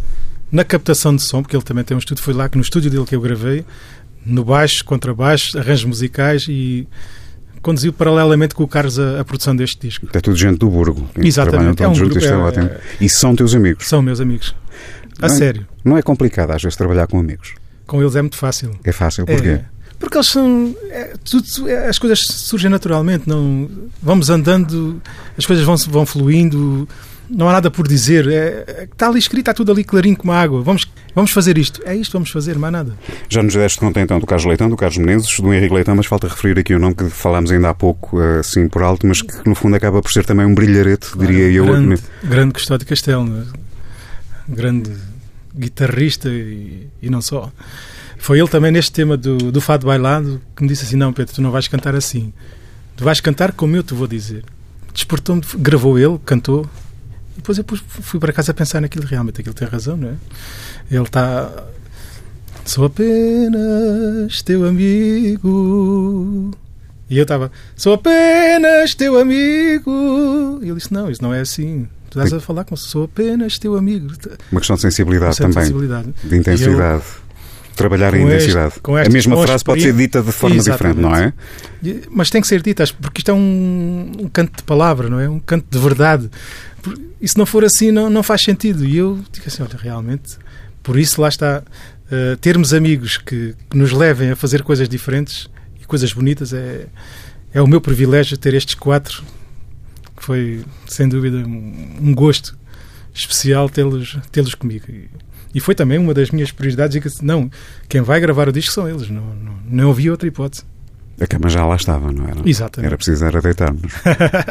na 0.50 0.64
captação 0.64 1.14
de 1.14 1.22
som, 1.22 1.42
porque 1.42 1.56
ele 1.56 1.64
também 1.64 1.82
tem 1.84 1.96
um 1.96 1.98
estúdio, 1.98 2.22
foi 2.22 2.32
lá 2.32 2.48
que 2.48 2.56
no 2.56 2.62
estúdio 2.62 2.90
dele 2.90 3.04
que 3.04 3.14
eu 3.16 3.20
gravei, 3.20 3.64
no 4.24 4.44
baixo, 4.44 4.84
contrabaixo, 4.84 5.58
arranjos 5.58 5.84
musicais 5.84 6.46
e 6.48 6.86
conduziu 7.66 7.92
paralelamente 7.92 8.54
com 8.54 8.62
o 8.62 8.68
Carlos 8.68 8.96
a, 8.96 9.20
a 9.20 9.24
produção 9.24 9.56
deste 9.56 9.76
disco. 9.88 10.06
É 10.12 10.20
tudo 10.20 10.36
gente 10.36 10.56
do 10.58 10.70
Burgo. 10.70 11.08
Exatamente, 11.18 11.82
é 11.82 11.88
um 11.88 11.94
juntos, 11.96 12.24
grupo, 12.24 12.58
é, 12.58 12.60
é- 12.60 12.64
é- 12.64 12.80
E 13.00 13.08
são 13.08 13.34
teus 13.34 13.56
amigos. 13.56 13.88
São 13.88 14.00
meus 14.00 14.20
amigos. 14.20 14.54
A 15.20 15.26
Não 15.26 15.34
é- 15.34 15.38
sério. 15.38 15.66
Não 15.84 15.96
é 15.98 16.02
complicado 16.02 16.52
às 16.52 16.62
vezes 16.62 16.76
trabalhar 16.76 17.08
com 17.08 17.18
amigos. 17.18 17.54
Com 17.84 18.00
eles 18.00 18.14
é 18.14 18.22
muito 18.22 18.36
fácil. 18.36 18.70
É 18.84 18.92
fácil. 18.92 19.26
Porquê? 19.26 19.60
porque 19.98 20.16
eles 20.16 20.26
são. 20.28 20.76
é, 20.90 21.14
tudo- 21.24 21.68
é, 21.68 21.88
as 21.88 21.98
coisas 21.98 22.20
surgem 22.20 22.70
naturalmente. 22.70 23.28
Não, 23.28 23.68
vamos 24.00 24.30
andando, 24.30 25.02
as 25.36 25.44
coisas 25.44 25.64
vão, 25.64 25.74
vão 25.76 26.06
fluindo. 26.06 26.88
Não 27.28 27.48
há 27.48 27.52
nada 27.52 27.70
por 27.70 27.86
dizer. 27.86 28.26
É, 28.28 28.64
é- 28.66 28.88
está 28.90 29.08
ali 29.08 29.18
escrito, 29.18 29.40
está 29.40 29.54
tudo 29.54 29.72
ali 29.72 29.84
clarinho 29.84 30.16
como 30.16 30.32
água. 30.32 30.62
Vamos, 30.62 30.86
vamos 31.14 31.30
fazer 31.30 31.58
isto. 31.58 31.82
É 31.84 31.94
isto, 31.94 32.12
vamos 32.12 32.30
fazer, 32.30 32.58
mais 32.58 32.72
nada. 32.72 32.96
Já 33.28 33.42
nos 33.42 33.54
deste 33.54 33.78
conta 33.78 34.00
então 34.00 34.18
do 34.18 34.26
Carlos 34.26 34.46
Leitão, 34.46 34.68
do 34.68 34.76
Carlos 34.76 34.98
Menezes, 34.98 35.38
do 35.40 35.52
Henrique 35.52 35.74
Leitão, 35.74 35.94
mas 35.94 36.06
falta 36.06 36.28
referir 36.28 36.58
aqui 36.58 36.74
o 36.74 36.78
nome 36.78 36.94
que 36.94 37.10
falámos 37.10 37.50
ainda 37.50 37.70
há 37.70 37.74
pouco, 37.74 38.18
assim 38.20 38.68
por 38.68 38.82
alto, 38.82 39.06
mas 39.06 39.22
que 39.22 39.48
no 39.48 39.54
fundo 39.54 39.76
acaba 39.76 40.00
por 40.02 40.12
ser 40.12 40.24
também 40.24 40.46
um 40.46 40.54
brilharete, 40.54 41.16
diria 41.18 41.50
eu. 41.50 41.66
Grande, 41.66 42.02
grande 42.22 42.52
Custódio 42.54 42.86
Castelo, 42.86 43.24
né? 43.24 43.44
grande 44.48 44.92
guitarrista 45.54 46.28
e, 46.28 46.88
e 47.02 47.10
não 47.10 47.20
só. 47.20 47.50
Foi 48.18 48.38
ele 48.38 48.48
também 48.48 48.70
neste 48.72 48.92
tema 48.92 49.16
do, 49.16 49.36
do 49.52 49.60
Fado 49.60 49.86
Bailado 49.86 50.40
que 50.54 50.62
me 50.62 50.68
disse 50.68 50.84
assim: 50.84 50.96
Não, 50.96 51.12
Pedro, 51.12 51.34
tu 51.34 51.42
não 51.42 51.50
vais 51.50 51.68
cantar 51.68 51.94
assim. 51.94 52.32
Tu 52.96 53.04
vais 53.04 53.20
cantar 53.20 53.52
como 53.52 53.76
eu 53.76 53.82
te 53.82 53.94
vou 53.94 54.06
dizer. 54.06 54.44
Despertou-me, 54.92 55.42
gravou 55.58 55.98
ele, 55.98 56.18
cantou. 56.24 56.68
Depois 57.36 57.58
eu 57.58 57.64
fui 57.88 58.18
para 58.18 58.32
casa 58.32 58.50
a 58.52 58.54
pensar 58.54 58.80
naquilo. 58.80 59.06
Realmente, 59.06 59.40
aquilo 59.40 59.54
tem 59.54 59.68
razão, 59.68 59.96
não 59.96 60.08
é? 60.08 60.14
Ele 60.90 61.02
está. 61.04 61.50
Sou 62.64 62.84
apenas 62.86 64.42
teu 64.42 64.64
amigo. 64.66 66.50
E 67.08 67.16
eu 67.18 67.22
estava, 67.22 67.52
sou 67.76 67.94
apenas 67.94 68.94
teu 68.94 69.18
amigo. 69.18 70.58
E 70.62 70.66
ele 70.68 70.74
disse: 70.76 70.92
Não, 70.92 71.10
isso 71.10 71.22
não 71.22 71.32
é 71.32 71.40
assim. 71.40 71.86
Tu 72.10 72.18
estás 72.18 72.32
a 72.32 72.40
falar 72.40 72.64
como 72.64 72.76
se 72.76 72.88
sou 72.88 73.04
apenas 73.04 73.58
teu 73.58 73.76
amigo. 73.76 74.12
Uma 74.50 74.60
questão 74.60 74.76
de 74.76 74.82
sensibilidade 74.82 75.36
Com 75.36 75.42
também, 75.44 75.64
sensibilidade. 75.64 76.08
de 76.24 76.36
intensidade. 76.36 77.04
Trabalhar 77.76 78.08
a 78.08 78.10
Com 78.12 78.16
este- 78.30 78.34
intensidade. 78.36 78.80
com 78.80 78.96
a 78.96 79.04
mesma 79.06 79.36
com 79.36 79.42
frase 79.42 79.62
pode 79.62 79.82
ser 79.82 79.92
dita 79.92 80.22
de 80.22 80.32
forma 80.32 80.58
diferente, 80.58 80.98
não 80.98 81.14
é? 81.14 81.32
Mas 82.10 82.30
tem 82.30 82.40
que 82.40 82.46
ser 82.46 82.62
dita, 82.62 82.84
porque 83.02 83.20
isto 83.20 83.30
é 83.30 83.34
um, 83.34 84.12
um 84.20 84.28
canto 84.30 84.56
de 84.56 84.62
palavra, 84.62 85.10
não 85.10 85.20
é? 85.20 85.28
Um 85.28 85.38
canto 85.38 85.66
de 85.70 85.78
verdade. 85.78 86.30
E 87.20 87.28
se 87.28 87.36
não 87.38 87.46
for 87.46 87.64
assim, 87.64 87.90
não, 87.90 88.10
não 88.10 88.22
faz 88.22 88.42
sentido. 88.42 88.84
E 88.84 88.96
eu 88.96 89.22
digo 89.32 89.46
assim: 89.46 89.62
olha, 89.62 89.76
realmente, 89.76 90.36
por 90.82 90.98
isso 90.98 91.20
lá 91.20 91.28
está. 91.28 91.62
eh, 92.10 92.36
termos 92.40 92.72
amigos 92.72 93.16
que, 93.18 93.54
que 93.68 93.76
nos 93.76 93.92
levem 93.92 94.30
a 94.30 94.36
fazer 94.36 94.62
coisas 94.62 94.88
diferentes 94.88 95.48
e 95.80 95.84
coisas 95.84 96.12
bonitas 96.12 96.52
é, 96.52 96.86
é 97.52 97.60
o 97.60 97.66
meu 97.66 97.80
privilégio 97.80 98.36
ter 98.38 98.54
estes 98.54 98.74
quatro. 98.74 99.24
Que 100.16 100.24
foi, 100.24 100.64
sem 100.86 101.08
dúvida, 101.08 101.36
um, 101.38 101.96
um 102.00 102.14
gosto 102.14 102.56
especial 103.12 103.68
tê-los 103.68 104.18
tê-los 104.30 104.54
comigo. 104.54 104.86
E, 104.88 105.08
e 105.54 105.60
foi 105.60 105.74
também 105.74 105.98
uma 105.98 106.14
das 106.14 106.30
minhas 106.30 106.50
prioridades. 106.52 107.20
Não, 107.20 107.50
quem 107.88 108.00
vai 108.02 108.20
gravar 108.20 108.48
o 108.48 108.52
disco 108.52 108.72
são 108.72 108.88
eles, 108.88 109.08
não, 109.08 109.34
não, 109.34 109.58
não 109.68 109.90
havia 109.90 110.10
outra 110.10 110.28
hipótese. 110.28 110.64
A 111.20 111.26
cama 111.26 111.48
já 111.48 111.64
lá 111.64 111.76
estava, 111.76 112.12
não 112.12 112.28
era? 112.28 112.40
Exatamente. 112.44 112.86
Era 112.86 112.96
preciso 112.96 113.24
era 113.24 113.40
deitar-nos. 113.40 113.92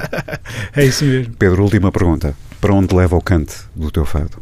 é 0.75 0.85
isso 0.85 1.05
mesmo. 1.05 1.33
Pedro, 1.37 1.63
última 1.63 1.91
pergunta. 1.91 2.35
Para 2.59 2.73
onde 2.73 2.95
leva 2.95 3.15
o 3.15 3.21
cante 3.21 3.55
do 3.75 3.91
teu 3.91 4.05
fado? 4.05 4.41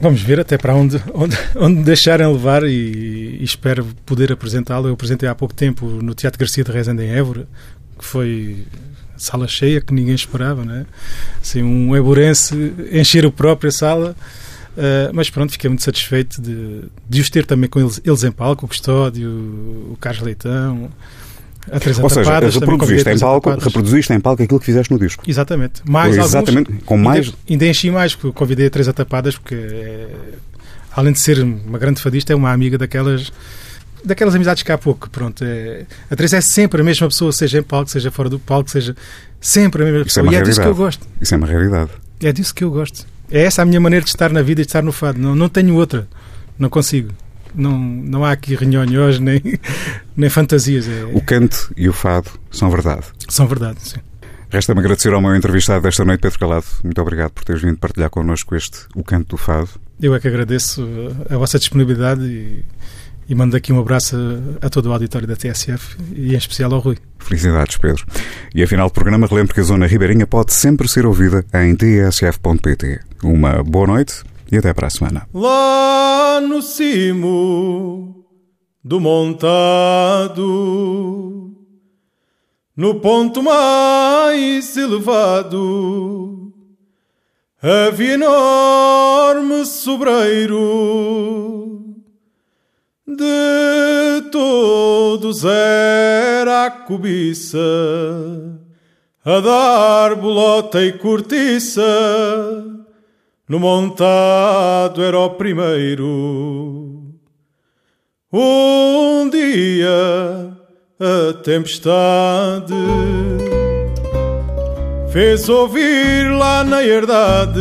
Vamos 0.00 0.20
ver 0.22 0.40
até 0.40 0.56
para 0.56 0.74
onde, 0.74 1.00
onde, 1.12 1.36
onde 1.56 1.78
me 1.78 1.84
deixarem 1.84 2.26
levar 2.26 2.64
e, 2.64 3.38
e 3.40 3.44
espero 3.44 3.86
poder 4.06 4.32
apresentá-lo. 4.32 4.88
Eu 4.88 4.94
apresentei 4.94 5.28
há 5.28 5.34
pouco 5.34 5.54
tempo 5.54 5.86
no 5.86 6.14
Teatro 6.14 6.38
Garcia 6.38 6.64
de 6.64 6.72
Rezende 6.72 7.02
em 7.02 7.10
Évora, 7.10 7.48
que 7.98 8.04
foi 8.04 8.64
sala 9.16 9.48
cheia, 9.48 9.80
que 9.80 9.92
ninguém 9.92 10.14
esperava, 10.14 10.64
né? 10.64 10.86
Assim, 11.42 11.62
um 11.62 11.96
eburense 11.96 12.54
encher 12.92 13.26
a 13.26 13.30
própria 13.30 13.70
sala. 13.70 14.16
Uh, 14.76 15.10
mas 15.12 15.28
pronto, 15.28 15.50
fiquei 15.50 15.68
muito 15.68 15.82
satisfeito 15.82 16.40
de, 16.40 16.84
de 17.08 17.20
os 17.20 17.28
ter 17.28 17.44
também 17.44 17.68
com 17.68 17.80
eles, 17.80 18.00
eles 18.04 18.22
em 18.22 18.30
palco, 18.30 18.64
o 18.64 18.68
Custódio, 18.68 19.28
o 19.28 19.98
Carlos 20.00 20.22
Leitão, 20.22 20.88
Ou 22.02 22.10
seja, 22.10 22.38
reproduziste 22.40 23.08
em, 23.10 23.18
palco, 23.18 23.50
reproduziste 23.50 24.12
em 24.12 24.20
palco 24.20 24.42
aquilo 24.42 24.58
que 24.60 24.66
fizeste 24.66 24.92
no 24.92 24.98
disco. 24.98 25.22
Exatamente. 25.26 25.82
Mais 25.88 26.14
Foi 26.14 26.18
alguns. 26.24 26.34
exatamente, 26.34 26.72
com 26.84 26.96
mais- 26.96 27.32
Ainda, 27.48 27.66
enchi 27.66 27.90
mais, 27.90 28.14
porque 28.14 28.36
convidei 28.36 28.66
a 28.66 28.70
Teresa 28.70 28.92
Tapadas, 28.92 29.36
porque 29.36 29.54
é, 29.54 30.08
além 30.94 31.12
de 31.12 31.18
ser 31.18 31.42
uma 31.42 31.78
grande 31.78 32.00
fadista, 32.00 32.32
é 32.32 32.36
uma 32.36 32.52
amiga 32.52 32.76
daquelas 32.78 33.32
daquelas 34.04 34.34
amizades 34.34 34.62
que 34.62 34.70
há 34.70 34.78
pouco. 34.78 35.10
Pronto, 35.10 35.44
é, 35.44 35.84
a 36.10 36.14
Teresa 36.16 36.36
é 36.36 36.40
sempre 36.40 36.80
a 36.80 36.84
mesma 36.84 37.08
pessoa, 37.08 37.32
seja 37.32 37.58
em 37.58 37.62
palco, 37.62 37.90
seja 37.90 38.10
fora 38.10 38.28
do 38.28 38.38
palco, 38.38 38.70
seja 38.70 38.96
sempre 39.40 39.82
a 39.82 39.84
mesma 39.86 40.00
Isso 40.06 40.20
é 40.20 40.22
pessoa. 40.22 40.24
uma 40.24 40.32
e 40.32 40.36
é 40.36 40.42
disso 40.42 40.60
que 40.60 40.66
eu 40.66 40.72
realidade. 40.74 40.98
gosto. 40.98 41.08
Isso 41.20 41.34
é 41.34 41.36
uma 41.36 41.46
realidade. 41.46 41.90
É 42.22 42.32
disso 42.32 42.54
que 42.54 42.64
eu 42.64 42.70
gosto. 42.70 43.06
É 43.30 43.42
essa 43.42 43.60
a 43.62 43.64
minha 43.64 43.80
maneira 43.80 44.04
de 44.04 44.10
estar 44.10 44.32
na 44.32 44.40
vida 44.40 44.60
e 44.62 44.64
de 44.64 44.68
estar 44.68 44.82
no 44.82 44.92
fado. 44.92 45.18
Não, 45.20 45.34
não 45.34 45.48
tenho 45.48 45.74
outra. 45.74 46.08
Não 46.58 46.68
consigo. 46.70 47.10
Não, 47.54 47.78
não 47.78 48.24
há 48.24 48.32
aqui 48.32 48.54
renhonhós 48.54 49.18
nem, 49.18 49.40
nem 50.16 50.30
fantasias. 50.30 50.88
É- 50.88 51.04
O 51.14 51.20
cante 51.20 51.56
e 51.76 51.88
o 51.88 51.92
fado 51.92 52.30
são 52.50 52.70
verdade. 52.70 53.04
São 53.28 53.46
verdade, 53.46 53.78
sim. 53.82 53.98
Resta-me 54.50 54.80
agradecer 54.80 55.12
ao 55.12 55.20
meu 55.20 55.34
entrevistado 55.36 55.82
desta 55.82 56.04
noite, 56.04 56.20
Pedro 56.20 56.38
Calado. 56.38 56.64
Muito 56.82 57.00
obrigado 57.02 57.30
por 57.32 57.44
teres 57.44 57.60
vindo 57.60 57.76
partilhar 57.76 58.08
connosco 58.08 58.56
este 58.56 58.78
O 58.94 59.04
Canto 59.04 59.30
do 59.30 59.36
Fado. 59.36 59.68
Eu 60.00 60.14
é 60.14 60.20
que 60.20 60.26
agradeço 60.28 60.82
uh, 60.84 61.34
a 61.34 61.36
vossa 61.36 61.58
disponibilidade 61.58 62.22
e, 62.22 62.64
e 63.28 63.34
mando 63.34 63.56
aqui 63.56 63.74
um 63.74 63.80
abraço 63.80 64.16
a, 64.62 64.66
a 64.66 64.70
todo 64.70 64.86
o 64.86 64.92
auditório 64.92 65.28
da 65.28 65.36
TSF 65.36 65.98
e 66.14 66.34
em 66.34 66.38
especial 66.38 66.72
ao 66.72 66.80
Rui. 66.80 66.96
Felicidades, 67.18 67.76
Pedro. 67.76 68.06
E 68.54 68.62
afinal 68.62 68.88
do 68.88 68.92
programa, 68.94 69.26
relembro 69.26 69.52
que 69.52 69.60
a 69.60 69.64
Zona 69.64 69.86
Ribeirinha 69.86 70.26
pode 70.26 70.54
sempre 70.54 70.88
ser 70.88 71.04
ouvida 71.04 71.44
em 71.52 71.74
tsf.pt. 71.74 73.00
Uma 73.22 73.62
boa 73.62 73.86
noite 73.86 74.22
e 74.50 74.56
até 74.56 74.72
para 74.72 74.86
a 74.86 74.90
semana. 74.90 75.28
Lá 75.32 76.40
no 76.40 76.62
cimo 76.62 78.24
do 78.82 78.98
montado, 79.00 80.44
no 82.76 82.94
ponto 83.00 83.42
mais 83.42 84.76
elevado, 84.76 86.52
havia 87.62 88.14
enorme 88.14 89.66
sobreiro. 89.66 90.96
De 93.06 94.30
todos 94.30 95.44
era 95.44 96.66
a 96.66 96.70
cobiça, 96.70 97.58
a 99.24 99.40
dar 99.40 100.14
bolota 100.14 100.82
e 100.82 100.92
cortiça. 100.92 101.82
No 103.48 103.58
montado 103.58 105.02
era 105.02 105.18
o 105.18 105.30
primeiro. 105.30 107.02
Um 108.30 109.30
dia 109.30 110.52
a 111.00 111.32
tempestade 111.42 112.74
fez 115.10 115.48
ouvir 115.48 116.30
lá 116.30 116.62
na 116.62 116.84
herdade 116.84 117.58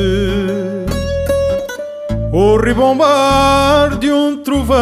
o 2.34 2.58
ribombar 2.58 3.98
de 3.98 4.12
um 4.12 4.44
trovão. 4.44 4.76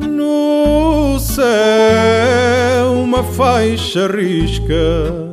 No 0.00 1.20
céu 1.20 2.94
uma 2.94 3.22
faixa 3.22 4.08
risca 4.08 5.27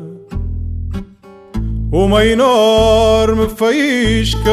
uma 1.96 2.26
enorme 2.26 3.48
faísca 3.48 4.52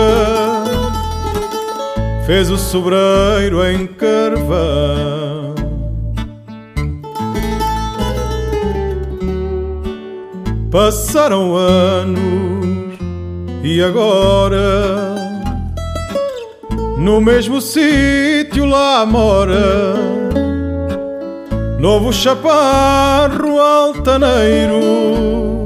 fez 2.25 2.49
o 2.49 2.57
sobreiro 2.57 3.67
em 3.67 3.89
carvão. 3.89 5.53
Passaram 10.71 11.57
anos 11.57 12.97
e 13.65 13.83
agora 13.83 15.17
no 16.97 17.21
mesmo 17.21 17.61
sítio 17.61 18.67
lá 18.67 19.05
mora 19.05 19.97
novo 21.81 22.13
chaparro 22.13 23.59
altaneiro. 23.59 25.62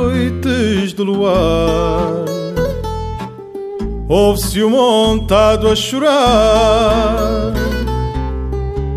Noites 0.00 0.92
de 0.92 1.02
luar 1.02 2.24
ouve-se 4.08 4.62
o 4.62 4.70
montado 4.70 5.68
a 5.68 5.76
chorar 5.76 7.52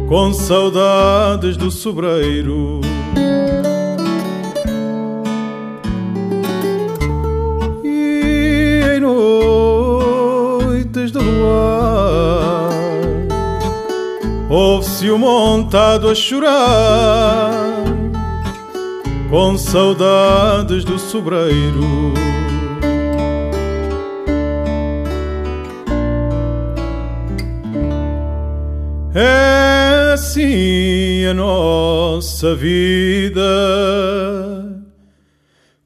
com 0.10 0.34
saudades 0.34 1.56
do 1.56 1.70
sobreiro. 1.70 2.82
E 7.84 8.82
em 8.96 9.00
noites 9.00 11.12
de 11.12 11.20
luar 11.20 12.70
ouve-se 14.50 15.12
o 15.12 15.20
montado 15.20 16.10
a 16.10 16.16
chorar 16.16 17.83
com 19.34 19.58
saudades 19.58 20.86
do 20.86 21.00
sobreiro. 21.00 22.14
É 29.16 30.14
assim 30.14 31.26
a 31.26 31.34
nossa 31.34 32.54
vida, 32.54 33.42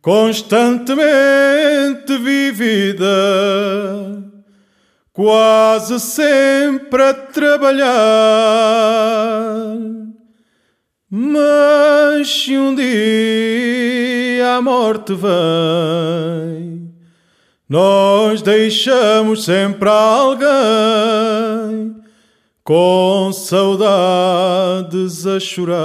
constantemente 0.02 2.18
vivida, 2.18 3.06
quase 5.14 6.02
sempre 6.02 7.02
a 7.02 7.14
trabalhar. 7.14 7.88
Mas 11.10 12.28
se 12.28 12.58
um 12.58 12.76
dia 12.76 14.58
a 14.58 14.62
morte 14.62 15.14
vem, 15.14 16.93
nós 17.70 18.41
deixamos 18.41 19.45
sempre 19.45 19.88
alguém 19.88 21.95
com 22.62 23.32
saudades 23.32 25.26
a 25.26 25.39
chorar. 25.39 25.78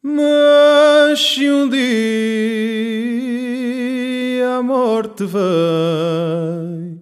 Mas 0.00 1.18
se 1.18 1.50
um 1.50 1.68
dia 1.68 1.80
a 4.58 4.62
morte 4.62 5.24
vem, 5.24 6.93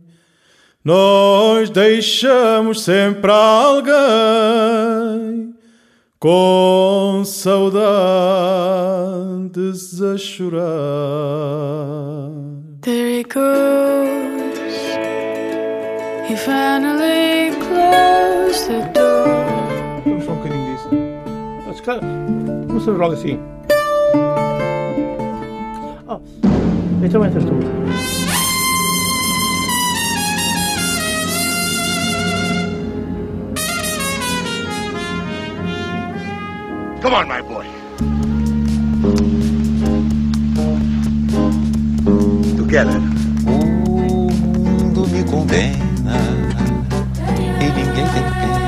nós 0.85 1.71
deixamos 1.71 2.83
sempre 2.83 3.31
alguém 3.31 3.93
com 6.19 7.23
saudades 7.25 7.83
a 10.03 10.19
chorar. 10.19 10.63
There 12.81 13.21
he 13.21 13.25
goes. 13.25 14.53
He 16.29 16.37
finally 16.37 17.53
closed 17.61 18.67
the 18.69 18.83
door. 18.93 19.29
Vamos 20.05 20.25
só 20.25 20.33
um 20.33 20.37
bocadinho 20.37 20.77
disso. 20.77 20.89
Mas, 21.67 21.81
cara, 21.81 22.01
começamos 22.67 22.99
logo 22.99 23.15
assim. 23.15 23.39
Oh, 26.09 26.21
então 27.05 27.25
entras 27.25 27.45
tu. 27.45 27.82
Come 37.03 37.15
on, 37.15 37.27
my 37.27 37.43
boy. 37.43 37.67
Together. 42.57 43.01
O 43.45 44.31
mundo 44.31 45.09
me 45.09 45.25
condena 45.25 46.17
e 47.61 47.65
ninguém 47.65 48.07
tem 48.07 48.23
pena. 48.23 48.62